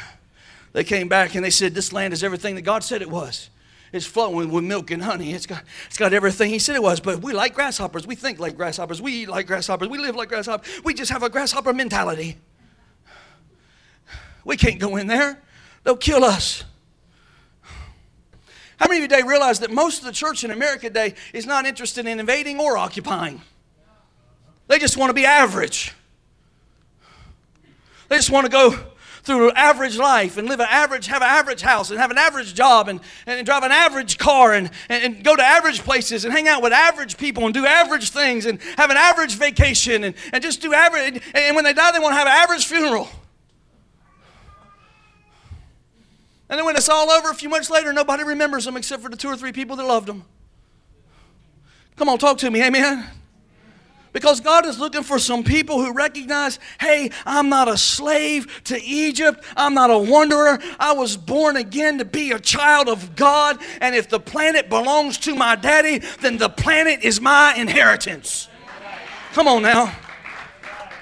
They 0.72 0.84
came 0.84 1.08
back 1.08 1.34
and 1.34 1.44
they 1.44 1.50
said, 1.50 1.74
This 1.74 1.92
land 1.92 2.12
is 2.12 2.24
everything 2.24 2.54
that 2.54 2.62
God 2.62 2.82
said 2.82 3.02
it 3.02 3.10
was. 3.10 3.50
It's 3.92 4.06
flowing 4.06 4.50
with 4.50 4.64
milk 4.64 4.90
and 4.90 5.02
honey. 5.02 5.32
It's 5.32 5.46
got, 5.46 5.62
it's 5.86 5.96
got 5.96 6.12
everything 6.12 6.50
He 6.50 6.58
said 6.58 6.74
it 6.74 6.82
was. 6.82 6.98
But 6.98 7.22
we 7.22 7.32
like 7.32 7.54
grasshoppers. 7.54 8.06
We 8.06 8.16
think 8.16 8.40
like 8.40 8.56
grasshoppers. 8.56 9.00
We 9.00 9.12
eat 9.12 9.28
like 9.28 9.46
grasshoppers. 9.46 9.88
We 9.88 9.98
live 9.98 10.16
like 10.16 10.28
grasshoppers. 10.28 10.82
We 10.82 10.94
just 10.94 11.12
have 11.12 11.22
a 11.22 11.28
grasshopper 11.28 11.72
mentality. 11.72 12.38
We 14.44 14.56
can't 14.56 14.80
go 14.80 14.96
in 14.96 15.06
there, 15.06 15.42
they'll 15.84 15.96
kill 15.96 16.24
us. 16.24 16.64
How 18.78 18.88
many 18.88 18.98
of 18.98 19.02
you 19.02 19.08
today 19.08 19.26
realize 19.26 19.60
that 19.60 19.70
most 19.70 20.00
of 20.00 20.04
the 20.04 20.12
church 20.12 20.44
in 20.44 20.50
America 20.50 20.88
today 20.88 21.14
is 21.32 21.46
not 21.46 21.66
interested 21.66 22.06
in 22.06 22.18
invading 22.18 22.58
or 22.58 22.76
occupying? 22.76 23.40
They 24.66 24.78
just 24.78 24.96
want 24.96 25.10
to 25.10 25.14
be 25.14 25.26
average. 25.26 25.94
They 28.08 28.16
just 28.16 28.30
want 28.30 28.46
to 28.46 28.52
go 28.52 28.76
through 29.24 29.48
an 29.50 29.56
average 29.56 29.96
life 29.96 30.36
and 30.36 30.48
live 30.48 30.60
an 30.60 30.66
average, 30.70 31.06
have 31.06 31.22
an 31.22 31.28
average 31.28 31.62
house 31.62 31.90
and 31.90 31.98
have 31.98 32.10
an 32.10 32.18
average 32.18 32.54
job 32.54 32.88
and, 32.88 33.00
and 33.26 33.46
drive 33.46 33.62
an 33.62 33.72
average 33.72 34.18
car 34.18 34.52
and, 34.52 34.70
and, 34.90 35.04
and 35.04 35.24
go 35.24 35.34
to 35.34 35.42
average 35.42 35.80
places 35.80 36.24
and 36.24 36.32
hang 36.32 36.46
out 36.46 36.62
with 36.62 36.72
average 36.72 37.16
people 37.16 37.44
and 37.46 37.54
do 37.54 37.64
average 37.64 38.10
things 38.10 38.44
and 38.44 38.60
have 38.76 38.90
an 38.90 38.98
average 38.98 39.36
vacation 39.36 40.04
and, 40.04 40.14
and 40.32 40.42
just 40.42 40.60
do 40.60 40.74
average. 40.74 41.22
And 41.34 41.56
when 41.56 41.64
they 41.64 41.72
die, 41.72 41.92
they 41.92 41.98
want 41.98 42.12
to 42.12 42.18
have 42.18 42.26
an 42.26 42.34
average 42.34 42.66
funeral. 42.66 43.08
And 46.54 46.60
then 46.60 46.66
when 46.66 46.76
it's 46.76 46.88
all 46.88 47.10
over, 47.10 47.30
a 47.30 47.34
few 47.34 47.48
months 47.48 47.68
later, 47.68 47.92
nobody 47.92 48.22
remembers 48.22 48.64
them 48.64 48.76
except 48.76 49.02
for 49.02 49.08
the 49.08 49.16
two 49.16 49.26
or 49.26 49.36
three 49.36 49.50
people 49.50 49.74
that 49.74 49.82
loved 49.82 50.06
them. 50.06 50.24
Come 51.96 52.08
on, 52.08 52.16
talk 52.16 52.38
to 52.38 52.48
me, 52.48 52.62
amen? 52.62 53.04
Because 54.12 54.40
God 54.40 54.64
is 54.64 54.78
looking 54.78 55.02
for 55.02 55.18
some 55.18 55.42
people 55.42 55.82
who 55.82 55.92
recognize, 55.92 56.60
hey, 56.78 57.10
I'm 57.26 57.48
not 57.48 57.66
a 57.66 57.76
slave 57.76 58.62
to 58.66 58.80
Egypt. 58.80 59.42
I'm 59.56 59.74
not 59.74 59.90
a 59.90 59.98
wanderer. 59.98 60.60
I 60.78 60.92
was 60.92 61.16
born 61.16 61.56
again 61.56 61.98
to 61.98 62.04
be 62.04 62.30
a 62.30 62.38
child 62.38 62.88
of 62.88 63.16
God. 63.16 63.58
And 63.80 63.96
if 63.96 64.08
the 64.08 64.20
planet 64.20 64.68
belongs 64.68 65.18
to 65.18 65.34
my 65.34 65.56
daddy, 65.56 65.98
then 66.20 66.38
the 66.38 66.50
planet 66.50 67.02
is 67.02 67.20
my 67.20 67.56
inheritance. 67.56 68.48
Come 69.32 69.48
on 69.48 69.62
now. 69.62 69.92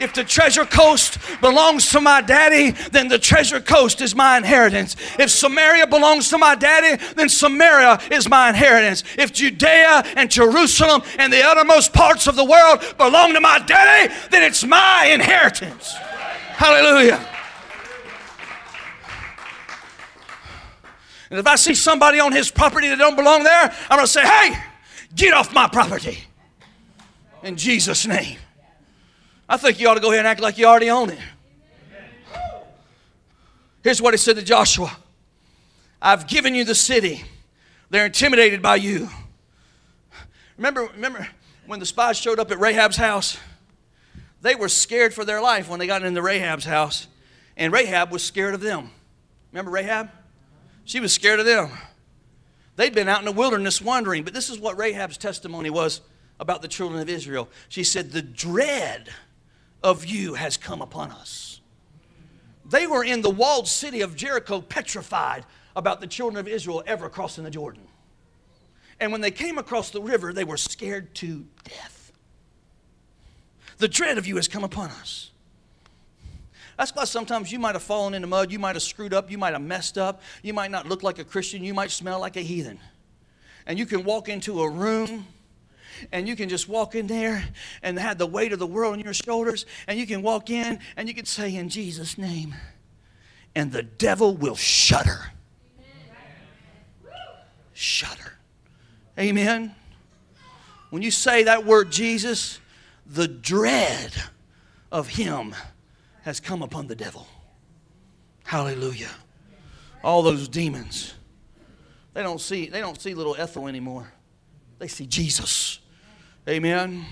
If 0.03 0.15
the 0.15 0.25
treasure 0.25 0.65
coast 0.65 1.19
belongs 1.41 1.89
to 1.91 2.01
my 2.01 2.21
daddy, 2.21 2.73
then 2.91 3.07
the 3.07 3.21
treasure 3.21 3.61
coast 3.61 4.01
is 4.01 4.17
my 4.17 4.37
inheritance. 4.37 4.97
If 5.17 5.31
Samaria 5.31 5.87
belongs 5.87 6.29
to 6.31 6.39
my 6.39 6.57
daddy, 6.57 7.01
then 7.15 7.29
Samaria 7.29 8.01
is 8.11 8.29
my 8.29 8.49
inheritance. 8.49 9.05
If 9.17 9.33
Judea 9.33 10.03
and 10.17 10.29
Jerusalem 10.29 11.03
and 11.19 11.33
the 11.33 11.45
uttermost 11.45 11.93
parts 11.93 12.27
of 12.27 12.35
the 12.35 12.45
world 12.45 12.81
belong 12.99 13.33
to 13.35 13.41
my 13.41 13.61
daddy, 13.61 14.13
then 14.31 14.43
it's 14.43 14.65
my 14.65 15.07
inheritance. 15.07 15.95
Hallelujah. 15.95 17.25
And 21.31 21.39
if 21.39 21.47
I 21.47 21.55
see 21.55 21.75
somebody 21.75 22.19
on 22.19 22.33
his 22.33 22.51
property 22.51 22.89
that 22.89 22.99
don't 22.99 23.17
belong 23.17 23.45
there, 23.45 23.73
I'm 23.89 23.99
going 23.99 24.01
to 24.01 24.07
say, 24.07 24.27
hey, 24.27 24.55
get 25.15 25.33
off 25.33 25.55
my 25.55 25.69
property. 25.69 26.25
In 27.45 27.57
Jesus' 27.57 28.05
name. 28.05 28.39
I 29.53 29.59
think 29.59 29.79
you 29.79 29.87
ought 29.87 29.95
to 29.97 30.01
go 30.01 30.09
ahead 30.09 30.21
and 30.21 30.29
act 30.29 30.41
like 30.41 30.57
you 30.57 30.65
already 30.65 30.89
own 30.89 31.11
it. 31.11 31.19
Here's 33.85 34.01
what 34.01 34.15
he 34.15 34.19
said 34.19 34.37
to 34.37 34.43
Joshua 34.43 34.97
I've 36.01 36.27
given 36.27 36.55
you 36.55 36.65
the 36.65 36.75
city. 36.75 37.23
They're 37.91 38.07
intimidated 38.07 38.63
by 38.63 38.77
you. 38.77 39.11
Remember, 40.57 40.89
remember 40.95 41.29
when 41.67 41.81
the 41.81 41.85
spies 41.85 42.17
showed 42.17 42.39
up 42.39 42.51
at 42.51 42.59
Rahab's 42.59 42.97
house? 42.97 43.37
They 44.41 44.55
were 44.55 44.71
scared 44.71 45.13
for 45.13 45.23
their 45.23 45.43
life 45.43 45.69
when 45.69 45.79
they 45.79 45.87
got 45.87 46.03
into 46.03 46.23
Rahab's 46.23 46.65
house. 46.65 47.07
And 47.55 47.75
Rahab 47.75 48.11
was 48.11 48.23
scared 48.23 48.55
of 48.55 48.63
them. 48.63 48.91
Remember 49.53 49.71
Rahab? 49.71 50.09
She 50.87 50.99
was 50.99 51.13
scared 51.13 51.41
of 51.41 51.45
them. 51.45 51.69
They'd 52.77 52.95
been 52.95 53.07
out 53.07 53.19
in 53.19 53.27
the 53.27 53.33
wilderness 53.33 53.83
wandering, 53.83 54.25
but 54.25 54.33
this 54.33 54.49
is 54.49 54.59
what 54.59 54.79
Rahab's 54.79 55.19
testimony 55.19 55.69
was 55.69 56.01
about 56.41 56.63
the 56.63 56.69
children 56.69 57.03
of 57.03 57.11
Israel. 57.11 57.51
She 57.69 57.85
said, 57.85 58.13
The 58.13 58.23
dread 58.23 59.11
of 59.83 60.05
you 60.05 60.35
has 60.35 60.57
come 60.57 60.83
upon 60.83 61.11
us. 61.11 61.61
They 62.65 62.87
were 62.87 63.05
in 63.05 63.23
the 63.23 63.31
walled 63.31 63.69
city 63.69 64.01
of 64.01 64.17
Jericho, 64.17 64.61
petrified 64.61 65.45
about 65.75 66.01
the 66.01 66.07
children 66.07 66.39
of 66.39 66.49
Israel 66.49 66.83
ever 66.87 67.09
crossing 67.09 67.45
the 67.45 67.51
Jordan. 67.51 67.83
And 69.01 69.11
when 69.11 69.21
they 69.21 69.31
came 69.31 69.59
across 69.59 69.91
the 69.91 70.01
river, 70.01 70.33
they 70.33 70.45
were 70.45 70.57
scared 70.57 71.15
to 71.17 71.45
death. 71.65 72.13
The 73.79 73.89
dread 73.89 74.17
of 74.17 74.27
you 74.27 74.37
has 74.37 74.47
come 74.47 74.65
upon 74.65 74.91
us. 74.91 75.31
That's 76.79 76.95
why 76.95 77.05
sometimes 77.05 77.53
you 77.53 77.59
might 77.59 77.75
have 77.75 77.83
fallen 77.83 78.15
in 78.15 78.23
the 78.23 78.29
mud, 78.29 78.51
you 78.51 78.59
might 78.59 78.77
have 78.77 78.83
screwed 78.83 79.13
up, 79.13 79.31
you 79.31 79.39
might 79.39 79.53
have 79.53 79.63
messed 79.63 79.99
up, 79.99 80.23
you 80.43 80.55
might 80.55 80.71
not 80.71 80.89
look 80.89 81.03
like 81.03 81.19
a 81.19 81.25
Christian, 81.25 81.63
you 81.65 81.75
might 81.75 81.91
smell 81.91 82.21
like 82.21 82.37
a 82.37 82.41
heathen. 82.41 82.79
And 83.67 83.79
you 83.79 83.87
can 83.87 84.05
walk 84.05 84.29
into 84.29 84.63
a 84.63 84.71
room 84.71 85.27
and 86.11 86.29
you 86.29 86.37
can 86.37 86.49
just 86.49 86.69
walk 86.69 86.95
in 86.95 87.07
there 87.07 87.45
and 87.83 87.99
have 87.99 88.19
the 88.19 88.27
weight 88.27 88.53
of 88.53 88.59
the 88.59 88.67
world 88.67 88.95
on 88.95 89.01
your 89.01 89.15
shoulders, 89.15 89.67
and 89.87 89.99
you 89.99 90.07
can 90.07 90.23
walk 90.23 90.51
in 90.51 90.79
and 90.97 91.09
you 91.09 91.15
can 91.15 91.25
say, 91.25 91.55
In 91.55 91.69
Jesus' 91.69 92.19
name, 92.19 92.55
and 93.55 93.73
the 93.73 93.83
devil 93.83 94.37
will 94.37 94.57
shudder. 94.57 95.33
Shudder. 97.75 98.33
Amen. 99.19 99.75
When 100.91 101.03
you 101.03 101.11
say 101.11 101.45
that 101.45 101.65
word 101.65 101.91
Jesus, 101.91 102.61
the 103.07 103.27
dread 103.27 104.13
of 104.91 105.09
him 105.09 105.55
has 106.23 106.39
come 106.39 106.63
upon 106.63 106.87
the 106.87 106.95
devil. 106.95 107.27
Hallelujah. 108.45 109.11
All 110.05 110.23
those 110.23 110.49
demons. 110.49 111.15
They 112.15 112.23
don't 112.23 112.41
see 112.41 112.67
they 112.67 112.81
don't 112.81 113.01
see 113.01 113.15
little 113.15 113.35
Ethel 113.37 113.69
anymore. 113.69 114.13
They 114.79 114.89
see 114.89 115.07
Jesus. 115.07 115.79
Amen. 116.49 117.07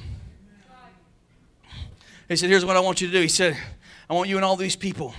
He 2.28 2.36
said, 2.36 2.50
Here's 2.50 2.64
what 2.64 2.76
I 2.76 2.80
want 2.80 3.00
you 3.00 3.06
to 3.06 3.12
do. 3.12 3.20
He 3.20 3.28
said, 3.28 3.56
I 4.08 4.14
want 4.14 4.28
you 4.28 4.36
and 4.36 4.44
all 4.44 4.56
these 4.56 4.76
people. 4.76 5.14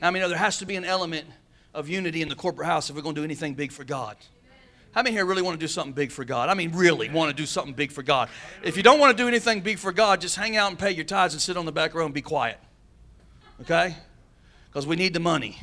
Now, 0.00 0.08
I 0.08 0.10
mean, 0.12 0.28
there 0.28 0.38
has 0.38 0.58
to 0.58 0.66
be 0.66 0.76
an 0.76 0.84
element 0.84 1.26
of 1.74 1.88
unity 1.88 2.22
in 2.22 2.28
the 2.28 2.36
corporate 2.36 2.66
house 2.66 2.90
if 2.90 2.96
we're 2.96 3.02
going 3.02 3.14
to 3.14 3.20
do 3.20 3.24
anything 3.24 3.54
big 3.54 3.72
for 3.72 3.84
God. 3.84 4.16
How 4.92 5.02
many 5.02 5.14
here 5.14 5.24
really 5.24 5.42
want 5.42 5.58
to 5.58 5.64
do 5.64 5.68
something 5.68 5.92
big 5.92 6.10
for 6.10 6.24
God? 6.24 6.48
I 6.48 6.54
mean, 6.54 6.72
really 6.72 7.08
want 7.08 7.30
to 7.30 7.36
do 7.36 7.46
something 7.46 7.74
big 7.74 7.92
for 7.92 8.02
God. 8.02 8.28
If 8.62 8.76
you 8.76 8.82
don't 8.82 8.98
want 8.98 9.16
to 9.16 9.22
do 9.22 9.28
anything 9.28 9.60
big 9.60 9.78
for 9.78 9.92
God, 9.92 10.20
just 10.20 10.34
hang 10.34 10.56
out 10.56 10.70
and 10.70 10.78
pay 10.78 10.90
your 10.90 11.04
tithes 11.04 11.34
and 11.34 11.40
sit 11.40 11.56
on 11.56 11.64
the 11.64 11.72
back 11.72 11.94
row 11.94 12.04
and 12.04 12.14
be 12.14 12.22
quiet. 12.22 12.58
Okay? 13.60 13.96
Because 14.68 14.86
we 14.86 14.96
need 14.96 15.14
the 15.14 15.20
money. 15.20 15.60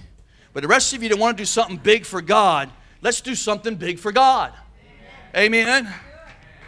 But 0.54 0.62
the 0.62 0.70
rest 0.70 0.94
of 0.94 1.04
you 1.04 1.10
that 1.10 1.18
want 1.18 1.38
to 1.38 1.42
do 1.42 1.46
something 1.46 1.78
big 1.78 2.06
for 2.06 2.22
God, 2.22 2.70
let's 3.02 3.20
do 3.20 3.36
something 3.36 3.76
big 3.76 4.00
for 4.00 4.14
God. 4.14 4.54
Amen. 5.36 5.68
Amen. 5.68 5.94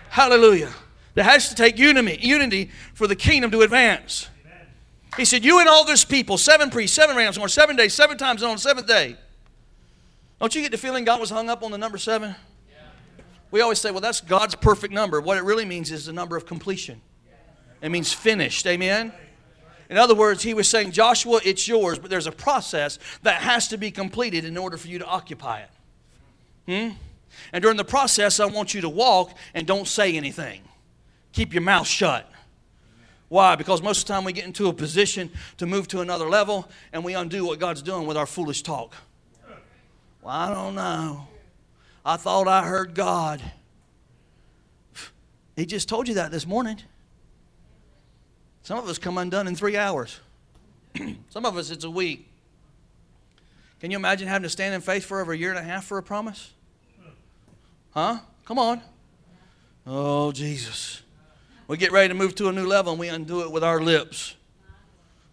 Hallelujah. 0.09 0.71
There 1.19 1.25
has 1.25 1.49
to 1.49 1.55
take 1.55 1.77
unity, 1.77 2.17
unity 2.21 2.69
for 2.93 3.05
the 3.05 3.13
kingdom 3.13 3.51
to 3.51 3.59
advance. 3.59 4.29
He 5.17 5.25
said, 5.25 5.43
You 5.43 5.59
and 5.59 5.67
all 5.67 5.83
this 5.83 6.05
people, 6.05 6.37
seven 6.37 6.69
priests, 6.69 6.95
seven 6.95 7.17
rams, 7.17 7.37
on 7.37 7.49
seven 7.49 7.75
days, 7.75 7.93
seven 7.93 8.17
times 8.17 8.41
on 8.41 8.55
the 8.55 8.61
seventh 8.61 8.87
day. 8.87 9.17
Don't 10.39 10.55
you 10.55 10.61
get 10.61 10.71
the 10.71 10.77
feeling 10.77 11.03
God 11.03 11.19
was 11.19 11.29
hung 11.29 11.49
up 11.49 11.61
on 11.61 11.71
the 11.71 11.77
number 11.77 11.97
seven? 11.97 12.37
We 13.51 13.59
always 13.59 13.81
say, 13.81 13.91
well, 13.91 13.99
that's 13.99 14.21
God's 14.21 14.55
perfect 14.55 14.93
number. 14.93 15.19
What 15.19 15.37
it 15.37 15.43
really 15.43 15.65
means 15.65 15.91
is 15.91 16.05
the 16.05 16.13
number 16.13 16.37
of 16.37 16.45
completion. 16.45 17.01
It 17.81 17.89
means 17.89 18.13
finished. 18.13 18.65
Amen? 18.65 19.11
In 19.89 19.97
other 19.97 20.15
words, 20.15 20.41
he 20.41 20.53
was 20.53 20.69
saying, 20.69 20.93
Joshua, 20.93 21.41
it's 21.43 21.67
yours, 21.67 21.99
but 21.99 22.09
there's 22.09 22.27
a 22.27 22.31
process 22.31 22.97
that 23.23 23.41
has 23.41 23.67
to 23.67 23.77
be 23.77 23.91
completed 23.91 24.45
in 24.45 24.55
order 24.55 24.77
for 24.77 24.87
you 24.87 24.99
to 24.99 25.05
occupy 25.05 25.63
it. 25.63 25.69
Hmm? 26.65 26.95
And 27.51 27.61
during 27.61 27.75
the 27.75 27.83
process, 27.83 28.39
I 28.39 28.45
want 28.45 28.73
you 28.73 28.79
to 28.79 28.89
walk 28.89 29.33
and 29.53 29.67
don't 29.67 29.85
say 29.85 30.15
anything. 30.15 30.61
Keep 31.33 31.53
your 31.53 31.61
mouth 31.61 31.87
shut. 31.87 32.29
Why? 33.27 33.55
Because 33.55 33.81
most 33.81 34.01
of 34.01 34.07
the 34.07 34.13
time 34.13 34.23
we 34.23 34.33
get 34.33 34.45
into 34.45 34.67
a 34.67 34.73
position 34.73 35.29
to 35.57 35.67
move 35.67 35.87
to 35.89 36.01
another 36.01 36.27
level 36.27 36.67
and 36.91 37.03
we 37.03 37.13
undo 37.13 37.45
what 37.45 37.59
God's 37.59 37.81
doing 37.81 38.07
with 38.07 38.17
our 38.17 38.25
foolish 38.25 38.63
talk. 38.63 38.95
Well, 40.21 40.35
I 40.35 40.53
don't 40.53 40.75
know. 40.75 41.27
I 42.03 42.17
thought 42.17 42.47
I 42.47 42.65
heard 42.65 42.95
God. 42.95 43.41
He 45.55 45.65
just 45.65 45.87
told 45.87 46.07
you 46.07 46.15
that 46.15 46.31
this 46.31 46.47
morning. 46.47 46.77
Some 48.63 48.79
of 48.79 48.87
us 48.87 48.97
come 48.97 49.17
undone 49.17 49.47
in 49.47 49.55
three 49.55 49.77
hours. 49.77 50.19
Some 51.29 51.45
of 51.45 51.57
us, 51.57 51.69
it's 51.69 51.83
a 51.83 51.89
week. 51.89 52.27
Can 53.79 53.91
you 53.91 53.97
imagine 53.97 54.27
having 54.27 54.43
to 54.43 54.49
stand 54.49 54.73
in 54.73 54.81
faith 54.81 55.05
for 55.05 55.21
over 55.21 55.33
a 55.33 55.37
year 55.37 55.51
and 55.51 55.59
a 55.59 55.63
half 55.63 55.85
for 55.85 55.97
a 55.97 56.03
promise? 56.03 56.53
Huh? 57.91 58.19
Come 58.45 58.59
on. 58.59 58.81
Oh, 59.87 60.31
Jesus. 60.31 61.01
We 61.69 61.77
get 61.77 61.91
ready 61.91 62.07
to 62.07 62.15
move 62.15 62.33
to 62.35 62.49
a 62.49 62.51
new 62.51 62.65
level 62.65 62.93
and 62.93 62.99
we 62.99 63.09
undo 63.09 63.41
it 63.41 63.51
with 63.51 63.63
our 63.63 63.79
lips. 63.79 64.35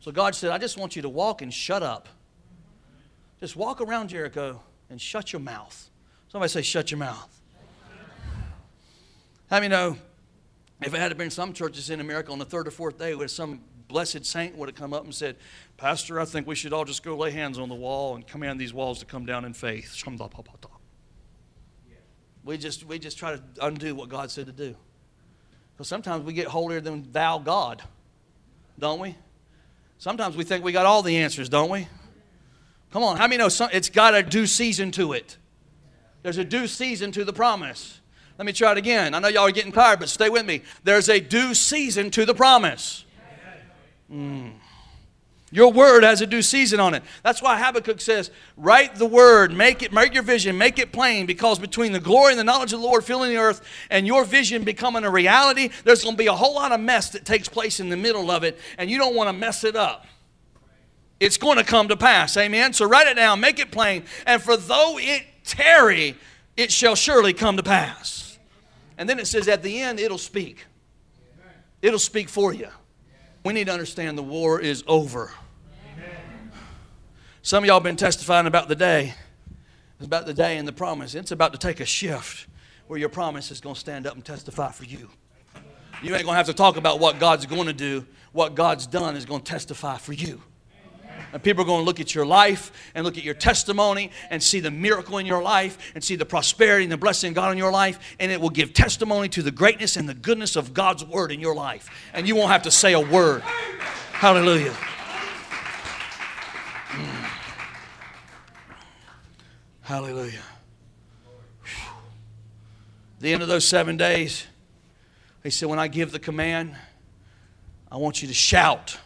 So 0.01 0.12
God 0.12 0.35
said, 0.35 0.51
I 0.51 0.59
just 0.59 0.77
want 0.77 0.94
you 0.94 1.01
to 1.01 1.09
walk 1.09 1.40
and 1.40 1.53
shut 1.53 1.83
up. 1.83 2.11
Just 3.40 3.57
walk 3.57 3.81
around 3.81 4.09
Jericho 4.09 4.61
and 4.90 5.01
shut 5.01 5.33
your 5.33 5.40
mouth. 5.40 5.88
Somebody 6.29 6.51
say, 6.51 6.61
shut 6.61 6.90
your 6.90 6.99
mouth. 6.99 7.40
How 9.49 9.61
many 9.61 9.68
know 9.68 9.96
If 10.83 10.92
it 10.92 10.99
had 10.99 11.16
been 11.16 11.31
some 11.31 11.55
churches 11.55 11.88
in 11.88 12.01
America 12.01 12.31
on 12.31 12.38
the 12.38 12.44
third 12.44 12.68
or 12.68 12.70
fourth 12.70 12.99
day 12.99 13.14
where 13.14 13.29
some 13.29 13.62
blessed 13.88 14.27
saint 14.27 14.59
would 14.59 14.68
have 14.68 14.77
come 14.77 14.92
up 14.92 15.05
and 15.05 15.14
said, 15.14 15.37
Pastor, 15.79 16.20
I 16.20 16.27
think 16.27 16.46
we 16.46 16.55
should 16.55 16.75
all 16.75 16.85
just 16.85 17.03
go 17.03 17.16
lay 17.16 17.31
hands 17.31 17.59
on 17.59 17.70
the 17.70 17.75
wall 17.75 18.14
and 18.14 18.27
command 18.27 18.61
these 18.61 18.75
walls 18.75 18.99
to 18.99 19.07
come 19.07 19.25
down 19.25 19.46
in 19.46 19.55
faith. 19.55 19.90
We 22.44 22.59
just, 22.59 22.85
we 22.85 22.99
just 22.99 23.16
try 23.16 23.37
to 23.37 23.42
undo 23.62 23.94
what 23.94 24.11
God 24.11 24.31
said 24.31 24.44
to 24.44 24.53
do. 24.53 24.77
Because 25.77 25.89
sometimes 25.89 26.25
we 26.25 26.33
get 26.33 26.47
holier 26.47 26.81
than 26.81 27.12
thou 27.12 27.39
God, 27.39 27.83
don't 28.79 28.99
we? 28.99 29.15
Sometimes 29.99 30.35
we 30.35 30.43
think 30.43 30.65
we 30.65 30.73
got 30.73 30.87
all 30.87 31.03
the 31.03 31.19
answers, 31.19 31.51
don't 31.51 31.71
we? 31.71 31.87
Come 32.93 33.03
on, 33.03 33.19
how 33.19 33.25
many 33.27 33.37
know 33.37 33.51
some, 33.51 33.69
it's 33.73 33.91
got 33.91 34.15
a 34.15 34.23
due 34.23 34.47
season 34.47 34.91
to 34.93 35.12
it? 35.12 35.37
There's 36.23 36.39
a 36.39 36.45
due 36.45 36.67
season 36.67 37.12
to 37.12 37.25
the 37.25 37.33
promise. 37.33 38.01
Let 38.39 38.47
me 38.47 38.53
try 38.53 38.73
it 38.73 38.79
again. 38.79 39.15
I 39.15 39.19
know 39.19 39.29
y'all 39.29 39.47
are 39.47 39.53
getting 39.53 39.73
tired, 39.73 39.99
but 39.99 40.09
stay 40.09 40.31
with 40.31 40.47
me. 40.47 40.62
There's 40.83 41.09
a 41.09 41.21
due 41.21 41.53
season 41.53 42.11
to 42.12 42.25
the 42.25 42.35
promise. 42.35 43.05
Mm. 44.11 44.53
Your 45.53 45.73
word 45.73 46.03
has 46.03 46.21
a 46.21 46.27
due 46.27 46.43
season 46.43 46.81
on 46.81 46.95
it. 46.95 47.05
That's 47.23 47.41
why 47.41 47.57
Habakkuk 47.57 48.01
says, 48.01 48.33
write 48.57 48.97
the 48.97 49.07
word, 49.07 49.53
make 49.53 49.81
it, 49.81 49.93
make 49.93 50.13
your 50.13 50.25
vision, 50.25 50.59
make 50.59 50.81
it 50.81 50.91
plain, 50.91 51.25
because 51.25 51.61
between 51.61 51.93
the 51.93 52.01
glory 52.01 52.33
and 52.33 52.39
the 52.39 52.45
knowledge 52.45 52.73
of 52.73 52.81
the 52.81 52.87
Lord 52.87 53.05
filling 53.05 53.31
the 53.31 53.37
earth 53.37 53.61
and 53.89 54.09
your 54.09 54.25
vision 54.25 54.65
becoming 54.65 55.05
a 55.05 55.11
reality, 55.11 55.71
there's 55.85 56.03
going 56.03 56.17
to 56.17 56.19
be 56.19 56.27
a 56.27 56.35
whole 56.35 56.55
lot 56.55 56.73
of 56.73 56.81
mess 56.81 57.11
that 57.11 57.25
takes 57.25 57.49
place 57.49 57.79
in 57.79 57.89
the 57.89 57.97
middle 57.97 58.31
of 58.31 58.43
it, 58.43 58.59
and 58.77 58.91
you 58.91 58.99
don't 58.99 59.15
want 59.15 59.29
to 59.29 59.33
mess 59.33 59.63
it 59.63 59.77
up. 59.77 60.07
It's 61.21 61.37
going 61.37 61.59
to 61.59 61.65
come 61.65 61.89
to 61.89 61.97
pass. 61.97 62.37
Amen. 62.37 62.73
So 62.73 62.85
write 62.85 63.07
it 63.07 63.15
down, 63.15 63.41
make 63.41 63.59
it 63.59 63.71
plain. 63.71 64.05
And 64.27 64.43
for 64.43 64.57
though 64.57 64.99
it 64.99 65.23
tarry, 65.45 66.17
it 66.57 66.73
shall 66.73 66.95
surely 66.95 67.33
come 67.33 67.57
to 67.57 67.63
pass. 67.63 68.39
And 68.99 69.09
then 69.09 69.19
it 69.19 69.27
says 69.27 69.49
at 69.49 69.63
the 69.63 69.81
end, 69.81 70.01
it'll 70.01 70.19
speak. 70.19 70.67
It'll 71.81 71.99
speak 71.99 72.29
for 72.29 72.53
you. 72.53 72.69
We 73.47 73.53
need 73.53 73.69
to 73.69 73.73
understand 73.73 74.19
the 74.19 74.25
war 74.25 74.61
is 74.61 74.83
over. 74.89 75.31
Some 77.43 77.63
of 77.63 77.69
y'all 77.69 77.79
been 77.79 77.95
testifying 77.95 78.49
about 78.49 78.67
the 78.67 78.75
day. 78.75 79.15
It's 79.99 80.07
about 80.07 80.27
the 80.27 80.35
day 80.35 80.57
and 80.57 80.67
the 80.67 80.73
promise. 80.73 81.15
It's 81.15 81.31
about 81.31 81.53
to 81.53 81.59
take 81.59 81.79
a 81.79 81.85
shift 81.85 82.49
where 82.89 82.99
your 82.99 83.09
promise 83.09 83.53
is 83.53 83.61
going 83.61 83.77
to 83.77 83.81
stand 83.81 84.05
up 84.05 84.17
and 84.17 84.25
testify 84.25 84.73
for 84.73 84.83
you. 84.83 85.09
You 86.03 86.13
ain't 86.17 86.25
going 86.25 86.35
to 86.35 86.39
have 86.39 86.47
to 86.47 86.55
talk 86.55 86.77
about 86.77 86.99
what 86.99 87.21
God's 87.21 87.47
going 87.47 87.67
to 87.69 87.73
do. 87.73 88.05
What 88.33 88.57
God's 88.57 88.85
done 88.85 89.15
is 89.15 89.25
going 89.25 89.43
to 89.43 89.53
testify 89.53 89.97
for 89.99 90.13
you. 90.13 90.43
And 91.37 91.42
people 91.42 91.64
are 91.64 91.66
going 91.66 91.83
to 91.83 91.85
look 91.85 92.01
at 92.01 92.14
your 92.14 92.25
life 92.25 92.72
and 92.94 93.05
look 93.05 93.18
at 93.18 93.22
your 93.22 93.35
testimony 93.35 94.11
and 94.31 94.42
see 94.42 94.59
the 94.59 94.70
miracle 94.70 95.18
in 95.18 95.27
your 95.27 95.42
life 95.42 95.92
and 95.94 96.03
see 96.03 96.16
the 96.16 96.25
prosperity 96.25 96.85
and 96.85 96.90
the 96.90 96.96
blessing 96.96 97.29
of 97.29 97.35
God 97.35 97.53
in 97.53 97.59
your 97.59 97.70
life. 97.70 98.16
And 98.18 98.33
it 98.33 98.40
will 98.40 98.49
give 98.49 98.72
testimony 98.72 99.29
to 99.29 99.42
the 99.42 99.51
greatness 99.51 99.99
and 99.99 100.09
the 100.09 100.14
goodness 100.14 100.57
of 100.57 100.72
God's 100.72 101.05
word 101.05 101.31
in 101.31 101.38
your 101.38 101.55
life. 101.55 101.90
And 102.14 102.27
you 102.27 102.37
won't 102.37 102.53
have 102.53 102.62
to 102.62 102.70
say 102.70 102.94
a 102.94 103.01
word. 103.01 103.42
Hallelujah. 103.42 104.72
Mm. 106.88 107.29
Hallelujah. 109.83 110.42
The 113.20 113.35
end 113.35 113.42
of 113.42 113.49
those 113.49 113.68
seven 113.68 113.99
days, 113.99 114.46
he 115.42 115.51
said, 115.51 115.68
When 115.68 115.79
I 115.79 115.88
give 115.88 116.12
the 116.12 116.18
command, 116.18 116.75
I 117.92 117.99
want 117.99 118.22
you 118.22 118.29
to 118.29 118.35
shout. 118.35 118.96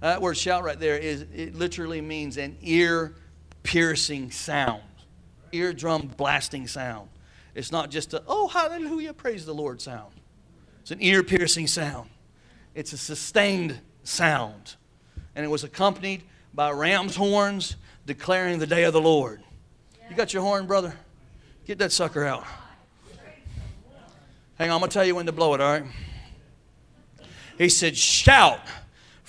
That 0.00 0.22
word 0.22 0.36
shout 0.36 0.64
right 0.64 0.78
there 0.78 0.96
is 0.96 1.26
it 1.34 1.54
literally 1.54 2.00
means 2.00 2.36
an 2.38 2.56
ear 2.62 3.14
piercing 3.62 4.30
sound. 4.30 4.82
Eardrum 5.52 6.14
blasting 6.16 6.66
sound. 6.66 7.10
It's 7.54 7.70
not 7.70 7.90
just 7.90 8.14
a 8.14 8.22
oh 8.26 8.48
hallelujah, 8.48 9.12
praise 9.12 9.44
the 9.44 9.54
Lord 9.54 9.80
sound. 9.80 10.14
It's 10.80 10.90
an 10.90 11.02
ear 11.02 11.22
piercing 11.22 11.66
sound. 11.66 12.08
It's 12.74 12.92
a 12.92 12.98
sustained 12.98 13.78
sound. 14.04 14.76
And 15.34 15.44
it 15.44 15.48
was 15.48 15.64
accompanied 15.64 16.22
by 16.54 16.70
ram's 16.70 17.16
horns 17.16 17.76
declaring 18.06 18.58
the 18.58 18.66
day 18.66 18.84
of 18.84 18.92
the 18.92 19.00
Lord. 19.00 19.42
You 20.08 20.16
got 20.16 20.32
your 20.32 20.42
horn, 20.42 20.66
brother? 20.66 20.94
Get 21.66 21.78
that 21.78 21.92
sucker 21.92 22.24
out. 22.24 22.44
Hang 24.58 24.70
on, 24.70 24.74
I'm 24.74 24.80
going 24.80 24.90
to 24.90 24.94
tell 24.94 25.04
you 25.04 25.14
when 25.14 25.26
to 25.26 25.32
blow 25.32 25.54
it, 25.54 25.60
all 25.60 25.72
right? 25.72 25.84
He 27.56 27.68
said, 27.68 27.96
Shout 27.96 28.60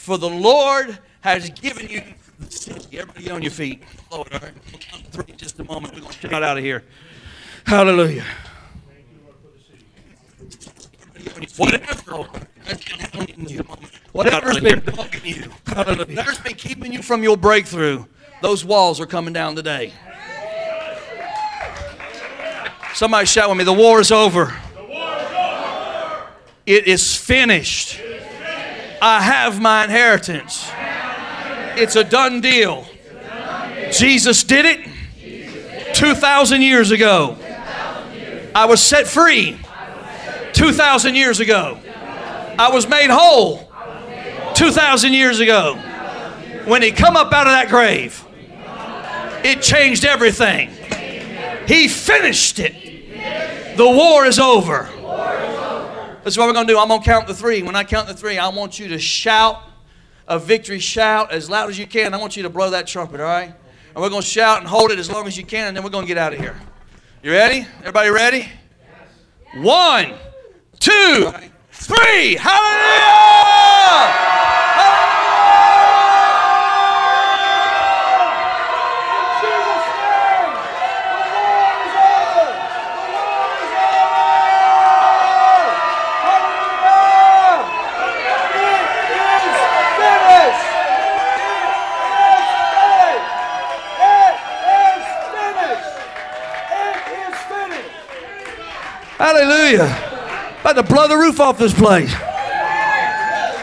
for 0.02 0.18
the 0.18 0.30
Lord 0.30 0.98
has 1.22 1.52
given 1.52 1.88
you 1.88 2.02
the 2.40 2.52
city. 2.52 2.98
Everybody 2.98 3.30
on 3.30 3.44
your 3.44 3.52
feet. 3.52 3.84
Lord, 4.12 4.34
all 4.34 4.40
right. 4.40 4.52
We'll 4.72 4.80
count 4.80 5.06
three 5.12 5.26
in 5.28 5.38
just 5.38 5.60
a 5.60 5.64
moment. 5.64 5.94
We're 5.94 6.02
going 6.02 6.14
to 6.14 6.28
get 6.28 6.42
out 6.42 6.58
of 6.58 6.64
here. 6.64 6.84
Hallelujah. 7.68 8.26
Whatever, 11.58 12.16
whatever's 14.12 14.60
been 14.60 14.80
blocking 14.80 15.24
you, 15.24 15.52
whatever's 15.74 16.40
been 16.40 16.56
keeping 16.56 16.92
you 16.92 17.04
from 17.04 17.22
your 17.22 17.38
breakthrough, 17.38 18.06
those 18.42 18.66
walls 18.66 19.00
are 19.00 19.06
coming 19.06 19.34
down 19.34 19.56
today. 19.56 19.94
Somebody 22.96 23.28
shout 23.28 23.50
with 23.50 23.60
me, 23.60 23.64
the 23.64 23.72
war 23.72 24.00
is 24.00 24.12
over. 24.12 24.56
It 26.66 26.88
is 26.88 27.16
finished. 27.16 28.02
I 29.02 29.24
have 29.24 29.60
my 29.60 29.86
inheritance. 29.86 30.70
It's 31.76 31.96
a 31.96 32.04
done 32.04 32.40
deal. 32.40 32.86
Jesus 33.92 34.44
did 34.44 34.66
it 34.66 35.96
2,000 35.96 36.62
years 36.62 36.92
ago. 36.92 37.36
I 38.54 38.66
was 38.66 38.80
set 38.80 39.08
free 39.08 39.58
2,000 40.54 41.16
years 41.16 41.40
ago. 41.40 41.80
I 42.60 42.70
was 42.72 42.88
made 42.88 43.10
whole 43.10 43.72
2,000 44.54 45.14
years 45.14 45.40
ago. 45.40 45.76
When 46.66 46.84
he 46.84 46.92
come 46.92 47.18
up 47.18 47.34
out 47.34 47.48
of 47.48 47.54
that 47.54 47.70
grave, 47.70 48.24
it 49.44 49.64
changed 49.64 50.06
everything. 50.06 50.70
He 51.68 51.88
finished 51.88 52.60
it. 52.60 53.78
The 53.78 53.88
war 53.88 54.26
is 54.26 54.38
over. 54.38 54.90
That's 56.24 56.38
what 56.38 56.46
we're 56.48 56.54
going 56.54 56.68
to 56.68 56.74
do. 56.74 56.78
I'm 56.78 56.88
going 56.88 57.02
to 57.02 57.06
count 57.06 57.28
the 57.28 57.34
three. 57.34 57.64
When 57.64 57.76
I 57.76 57.84
count 57.84 58.08
the 58.08 58.14
three, 58.14 58.38
I 58.38 58.48
want 58.50 58.78
you 58.78 58.88
to 58.90 59.00
shout 59.00 59.64
a 60.28 60.38
victory 60.38 60.78
shout 60.78 61.32
as 61.32 61.50
loud 61.50 61.70
as 61.70 61.80
you 61.80 61.88
can. 61.88 62.14
I 62.14 62.18
want 62.18 62.38
you 62.38 62.44
to 62.44 62.50
blow 62.50 62.70
that 62.70 62.86
trumpet, 62.86 63.20
all 63.20 63.26
right? 63.26 63.52
And 63.94 63.96
we're 63.96 64.10
going 64.10 64.22
to 64.22 64.28
shout 64.28 64.60
and 64.60 64.68
hold 64.68 64.92
it 64.92 65.00
as 65.00 65.10
long 65.10 65.26
as 65.26 65.36
you 65.36 65.44
can, 65.44 65.68
and 65.68 65.76
then 65.76 65.84
we're 65.84 65.90
going 65.90 66.06
to 66.06 66.08
get 66.08 66.20
out 66.20 66.34
of 66.34 66.40
here. 66.40 66.56
You 67.24 67.32
ready? 67.32 67.66
Everybody 67.80 68.10
ready? 68.12 68.50
One, 69.56 70.14
two, 70.80 71.32
three. 71.72 72.36
Hallelujah! 72.36 73.42
Hallelujah. 99.22 99.84
About 100.62 100.74
to 100.74 100.82
blow 100.82 101.08
the 101.08 101.16
roof 101.16 101.40
off 101.40 101.60
this 101.60 101.76
place. 101.76 102.12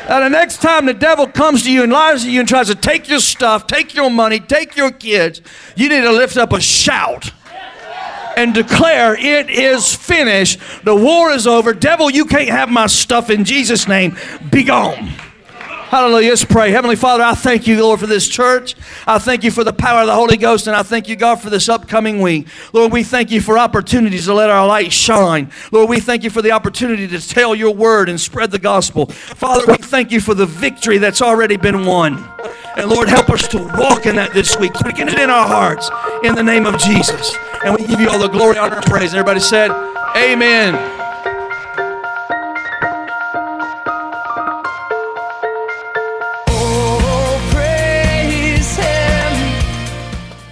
Now, 0.08 0.20
the 0.20 0.28
next 0.28 0.62
time 0.62 0.86
the 0.86 0.94
devil 0.94 1.26
comes 1.26 1.64
to 1.64 1.72
you 1.72 1.82
and 1.82 1.90
lies 1.90 2.22
to 2.22 2.30
you 2.30 2.38
and 2.38 2.48
tries 2.48 2.68
to 2.68 2.76
take 2.76 3.08
your 3.08 3.18
stuff, 3.18 3.66
take 3.66 3.92
your 3.92 4.08
money, 4.08 4.38
take 4.38 4.76
your 4.76 4.92
kids, 4.92 5.40
you 5.74 5.88
need 5.88 6.02
to 6.02 6.12
lift 6.12 6.36
up 6.36 6.52
a 6.52 6.60
shout 6.60 7.32
and 8.36 8.54
declare, 8.54 9.16
It 9.18 9.50
is 9.50 9.92
finished. 9.92 10.60
The 10.84 10.94
war 10.94 11.32
is 11.32 11.48
over. 11.48 11.74
Devil, 11.74 12.08
you 12.08 12.24
can't 12.24 12.50
have 12.50 12.70
my 12.70 12.86
stuff 12.86 13.28
in 13.28 13.44
Jesus' 13.44 13.88
name. 13.88 14.16
Be 14.52 14.62
gone. 14.62 15.10
Hallelujah. 15.88 16.28
Let's 16.28 16.44
pray. 16.44 16.70
Heavenly 16.70 16.96
Father, 16.96 17.24
I 17.24 17.32
thank 17.32 17.66
you, 17.66 17.82
Lord, 17.82 17.98
for 17.98 18.06
this 18.06 18.28
church. 18.28 18.74
I 19.06 19.18
thank 19.18 19.42
you 19.42 19.50
for 19.50 19.64
the 19.64 19.72
power 19.72 20.02
of 20.02 20.06
the 20.06 20.14
Holy 20.14 20.36
Ghost, 20.36 20.66
and 20.66 20.76
I 20.76 20.82
thank 20.82 21.08
you, 21.08 21.16
God, 21.16 21.36
for 21.36 21.48
this 21.48 21.66
upcoming 21.66 22.20
week. 22.20 22.46
Lord, 22.74 22.92
we 22.92 23.02
thank 23.02 23.30
you 23.30 23.40
for 23.40 23.58
opportunities 23.58 24.26
to 24.26 24.34
let 24.34 24.50
our 24.50 24.66
light 24.66 24.92
shine. 24.92 25.50
Lord, 25.72 25.88
we 25.88 25.98
thank 25.98 26.24
you 26.24 26.28
for 26.28 26.42
the 26.42 26.52
opportunity 26.52 27.08
to 27.08 27.26
tell 27.26 27.54
your 27.54 27.74
word 27.74 28.10
and 28.10 28.20
spread 28.20 28.50
the 28.50 28.58
gospel. 28.58 29.06
Father, 29.06 29.64
we 29.66 29.78
thank 29.78 30.12
you 30.12 30.20
for 30.20 30.34
the 30.34 30.44
victory 30.44 30.98
that's 30.98 31.22
already 31.22 31.56
been 31.56 31.86
won. 31.86 32.22
And 32.76 32.90
Lord, 32.90 33.08
help 33.08 33.30
us 33.30 33.48
to 33.48 33.56
walk 33.56 34.04
in 34.04 34.16
that 34.16 34.34
this 34.34 34.58
week. 34.58 34.74
Quicken 34.74 35.08
it 35.08 35.18
in 35.18 35.30
our 35.30 35.48
hearts 35.48 35.88
in 36.22 36.34
the 36.34 36.42
name 36.42 36.66
of 36.66 36.78
Jesus. 36.78 37.34
And 37.64 37.74
we 37.74 37.86
give 37.86 37.98
you 37.98 38.10
all 38.10 38.18
the 38.18 38.28
glory, 38.28 38.58
honor, 38.58 38.76
and 38.76 38.84
praise. 38.84 39.14
Everybody 39.14 39.40
said, 39.40 39.70
Amen. 40.14 41.07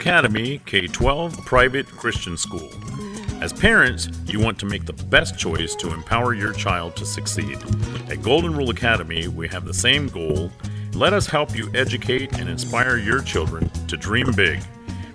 Academy 0.00 0.58
K 0.64 0.86
12 0.86 1.44
private 1.44 1.86
Christian 1.86 2.34
school. 2.34 2.70
As 3.42 3.52
parents, 3.52 4.08
you 4.24 4.40
want 4.40 4.58
to 4.60 4.64
make 4.64 4.86
the 4.86 4.94
best 4.94 5.38
choice 5.38 5.74
to 5.74 5.92
empower 5.92 6.32
your 6.32 6.54
child 6.54 6.96
to 6.96 7.04
succeed. 7.04 7.58
At 8.08 8.22
Golden 8.22 8.56
Rule 8.56 8.70
Academy, 8.70 9.28
we 9.28 9.46
have 9.48 9.66
the 9.66 9.74
same 9.74 10.06
goal. 10.06 10.50
Let 10.94 11.12
us 11.12 11.26
help 11.26 11.54
you 11.54 11.70
educate 11.74 12.38
and 12.38 12.48
inspire 12.48 12.96
your 12.96 13.20
children 13.20 13.68
to 13.88 13.98
dream 13.98 14.32
big. 14.32 14.62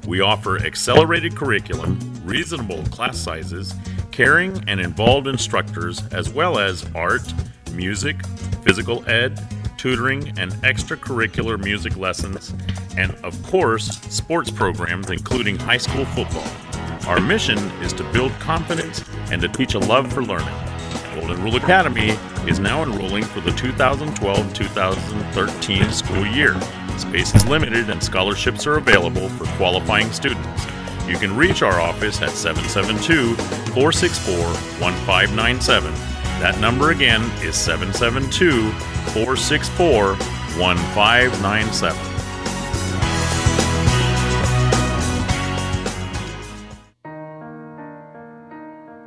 We 0.06 0.22
offer 0.22 0.64
accelerated 0.64 1.36
curriculum, 1.36 1.98
reasonable 2.24 2.84
class 2.84 3.18
sizes, 3.18 3.74
caring 4.12 4.64
and 4.68 4.80
involved 4.80 5.26
instructors, 5.26 6.06
as 6.14 6.30
well 6.30 6.60
as 6.60 6.86
art, 6.94 7.24
music, 7.72 8.24
physical 8.64 9.04
ed, 9.10 9.42
tutoring, 9.78 10.28
and 10.38 10.52
extracurricular 10.62 11.62
music 11.64 11.98
lessons, 11.98 12.54
and 12.98 13.14
of 13.24 13.42
course, 13.44 14.00
sports 14.10 14.52
programs 14.52 15.10
including 15.10 15.58
high 15.58 15.78
school 15.78 16.06
football. 16.06 16.48
Our 17.08 17.20
mission 17.20 17.58
is 17.82 17.94
to 17.94 18.04
build 18.12 18.32
confidence 18.40 19.04
and 19.32 19.42
to 19.42 19.48
teach 19.48 19.76
a 19.76 19.80
love 19.80 20.12
for 20.12 20.24
learning. 20.24 20.54
Golden 21.14 21.42
Rule 21.44 21.56
Academy 21.56 22.10
is 22.48 22.60
now 22.60 22.84
enrolling 22.84 23.24
for 23.24 23.42
the 23.42 23.52
2012 23.52 24.54
2013 24.54 25.92
school 25.92 26.26
year. 26.26 26.60
Space 26.98 27.36
is 27.36 27.46
limited 27.48 27.90
and 27.90 28.04
scholarships 28.04 28.66
are 28.66 28.78
available 28.78 29.30
for 29.30 29.46
qualifying 29.58 30.12
students. 30.12 30.66
You 31.08 31.18
can 31.18 31.36
reach 31.36 31.62
our 31.62 31.80
office 31.80 32.22
at 32.22 32.32
772 32.32 33.36
464 33.74 34.36
1597. 34.82 35.94
That 36.42 36.60
number 36.60 36.92
again 36.92 37.22
is 37.44 37.56
772 37.56 38.72
464 39.12 40.16
1597. 40.16 42.15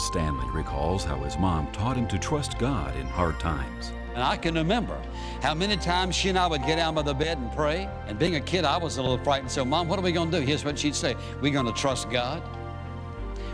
Charles 0.00 0.12
Stanley 0.12 0.50
recalls 0.50 1.04
how 1.04 1.16
his 1.16 1.36
mom 1.36 1.70
taught 1.72 1.94
him 1.94 2.08
to 2.08 2.18
trust 2.18 2.58
God 2.58 2.96
in 2.96 3.06
hard 3.06 3.38
times. 3.38 3.92
And 4.14 4.22
I 4.22 4.34
can 4.34 4.54
remember 4.54 4.98
how 5.42 5.52
many 5.52 5.76
times 5.76 6.16
she 6.16 6.30
and 6.30 6.38
I 6.38 6.46
would 6.46 6.62
get 6.62 6.78
out 6.78 6.96
of 6.96 7.04
the 7.04 7.12
bed 7.12 7.36
and 7.36 7.52
pray. 7.52 7.86
And 8.06 8.18
being 8.18 8.36
a 8.36 8.40
kid, 8.40 8.64
I 8.64 8.78
was 8.78 8.96
a 8.96 9.02
little 9.02 9.22
frightened. 9.22 9.50
So, 9.50 9.62
Mom, 9.62 9.88
what 9.88 9.98
are 9.98 10.02
we 10.02 10.12
going 10.12 10.30
to 10.30 10.40
do? 10.40 10.46
Here's 10.46 10.64
what 10.64 10.78
she'd 10.78 10.94
say 10.94 11.16
We're 11.42 11.52
going 11.52 11.66
to 11.66 11.72
trust 11.72 12.10
God. 12.10 12.42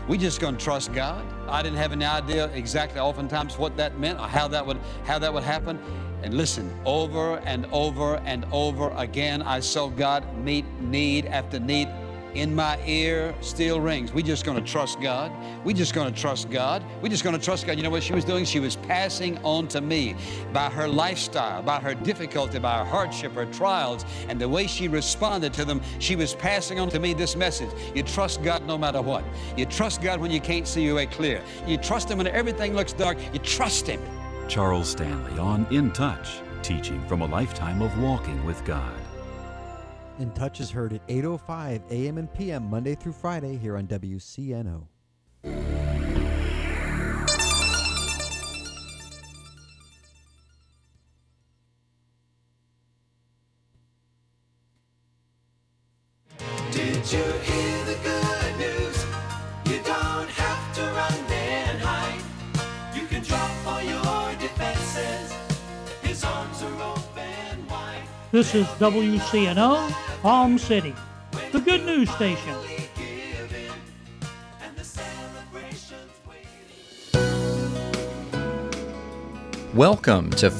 We 0.07 0.17
just 0.17 0.39
going 0.39 0.55
to 0.55 0.63
trust 0.63 0.93
God. 0.93 1.25
I 1.49 1.61
didn't 1.61 1.79
have 1.79 1.91
any 1.91 2.05
idea 2.05 2.49
exactly 2.53 3.01
oftentimes 3.01 3.57
what 3.57 3.75
that 3.75 3.99
meant 3.99 4.17
or 4.17 4.27
how 4.27 4.47
that 4.47 4.65
would 4.65 4.79
how 5.03 5.19
that 5.19 5.33
would 5.33 5.43
happen. 5.43 5.77
And 6.23 6.37
listen, 6.37 6.73
over 6.85 7.39
and 7.39 7.65
over 7.73 8.15
and 8.25 8.45
over 8.53 8.91
again, 8.91 9.41
I 9.41 9.59
saw 9.59 9.89
God 9.89 10.23
meet 10.37 10.65
need 10.79 11.25
after 11.25 11.59
need. 11.59 11.89
In 12.37 12.53
my 12.53 12.77
ear 12.85 13.33
still 13.41 13.81
rings. 13.81 14.13
We 14.13 14.21
just 14.21 14.45
going 14.45 14.63
to 14.63 14.71
trust 14.71 15.01
God. 15.01 15.31
We 15.65 15.73
just 15.73 15.95
going 15.95 16.13
to 16.13 16.21
trust 16.21 16.51
God. 16.51 16.83
We 17.01 17.09
just 17.09 17.23
going 17.23 17.35
to 17.35 17.43
trust 17.43 17.65
God. 17.65 17.77
You 17.77 17.83
know 17.83 17.89
what 17.89 18.03
she 18.03 18.13
was 18.13 18.23
doing? 18.23 18.45
She 18.45 18.59
was 18.59 18.75
passing 18.75 19.39
on 19.39 19.67
to 19.69 19.81
me 19.81 20.15
by 20.53 20.69
her 20.69 20.87
lifestyle, 20.87 21.63
by 21.63 21.79
her 21.79 21.95
difficulty, 21.95 22.59
by 22.59 22.77
her 22.77 22.85
hardship, 22.85 23.33
her 23.33 23.47
trials, 23.47 24.05
and 24.29 24.39
the 24.39 24.47
way 24.47 24.67
she 24.67 24.87
responded 24.87 25.51
to 25.53 25.65
them. 25.65 25.81
She 25.97 26.15
was 26.15 26.35
passing 26.35 26.79
on 26.79 26.89
to 26.89 26.99
me 26.99 27.15
this 27.15 27.35
message. 27.35 27.71
You 27.95 28.03
trust 28.03 28.43
God 28.43 28.67
no 28.67 28.77
matter 28.77 29.01
what. 29.01 29.23
You 29.55 29.65
trust 29.65 30.03
God 30.03 30.21
when 30.21 30.29
you 30.29 30.39
can't 30.39 30.67
see 30.67 30.83
your 30.83 30.93
way 30.93 31.07
clear. 31.07 31.41
You 31.65 31.77
trust 31.77 32.11
Him 32.11 32.19
when 32.19 32.27
everything 32.27 32.75
looks 32.75 32.93
dark. 32.93 33.17
You 33.33 33.39
trust 33.39 33.87
Him. 33.87 33.99
Charles 34.47 34.89
Stanley 34.89 35.39
on 35.39 35.65
In 35.71 35.91
Touch, 35.91 36.39
teaching 36.61 37.03
from 37.07 37.21
a 37.21 37.25
lifetime 37.25 37.81
of 37.81 37.99
walking 37.99 38.45
with 38.45 38.63
God. 38.63 38.93
In 40.19 40.31
Touch 40.31 40.59
is 40.59 40.71
heard 40.71 40.93
at 40.93 41.07
8:05 41.07 41.91
a.m. 41.91 42.17
and 42.17 42.33
p.m. 42.33 42.67
Monday 42.69 42.95
through 42.95 43.11
Friday 43.13 43.55
here 43.55 43.77
on 43.77 43.85
WCNO. 43.87 44.87
This 68.37 68.53
is 68.53 68.67
WCNO, 68.77 69.91
Palm 70.21 70.59
City, 70.59 70.93
the 71.51 71.59
good 71.59 71.83
news 71.87 72.07
station. 72.11 72.55
Welcome 79.73 80.29
to 80.29 80.51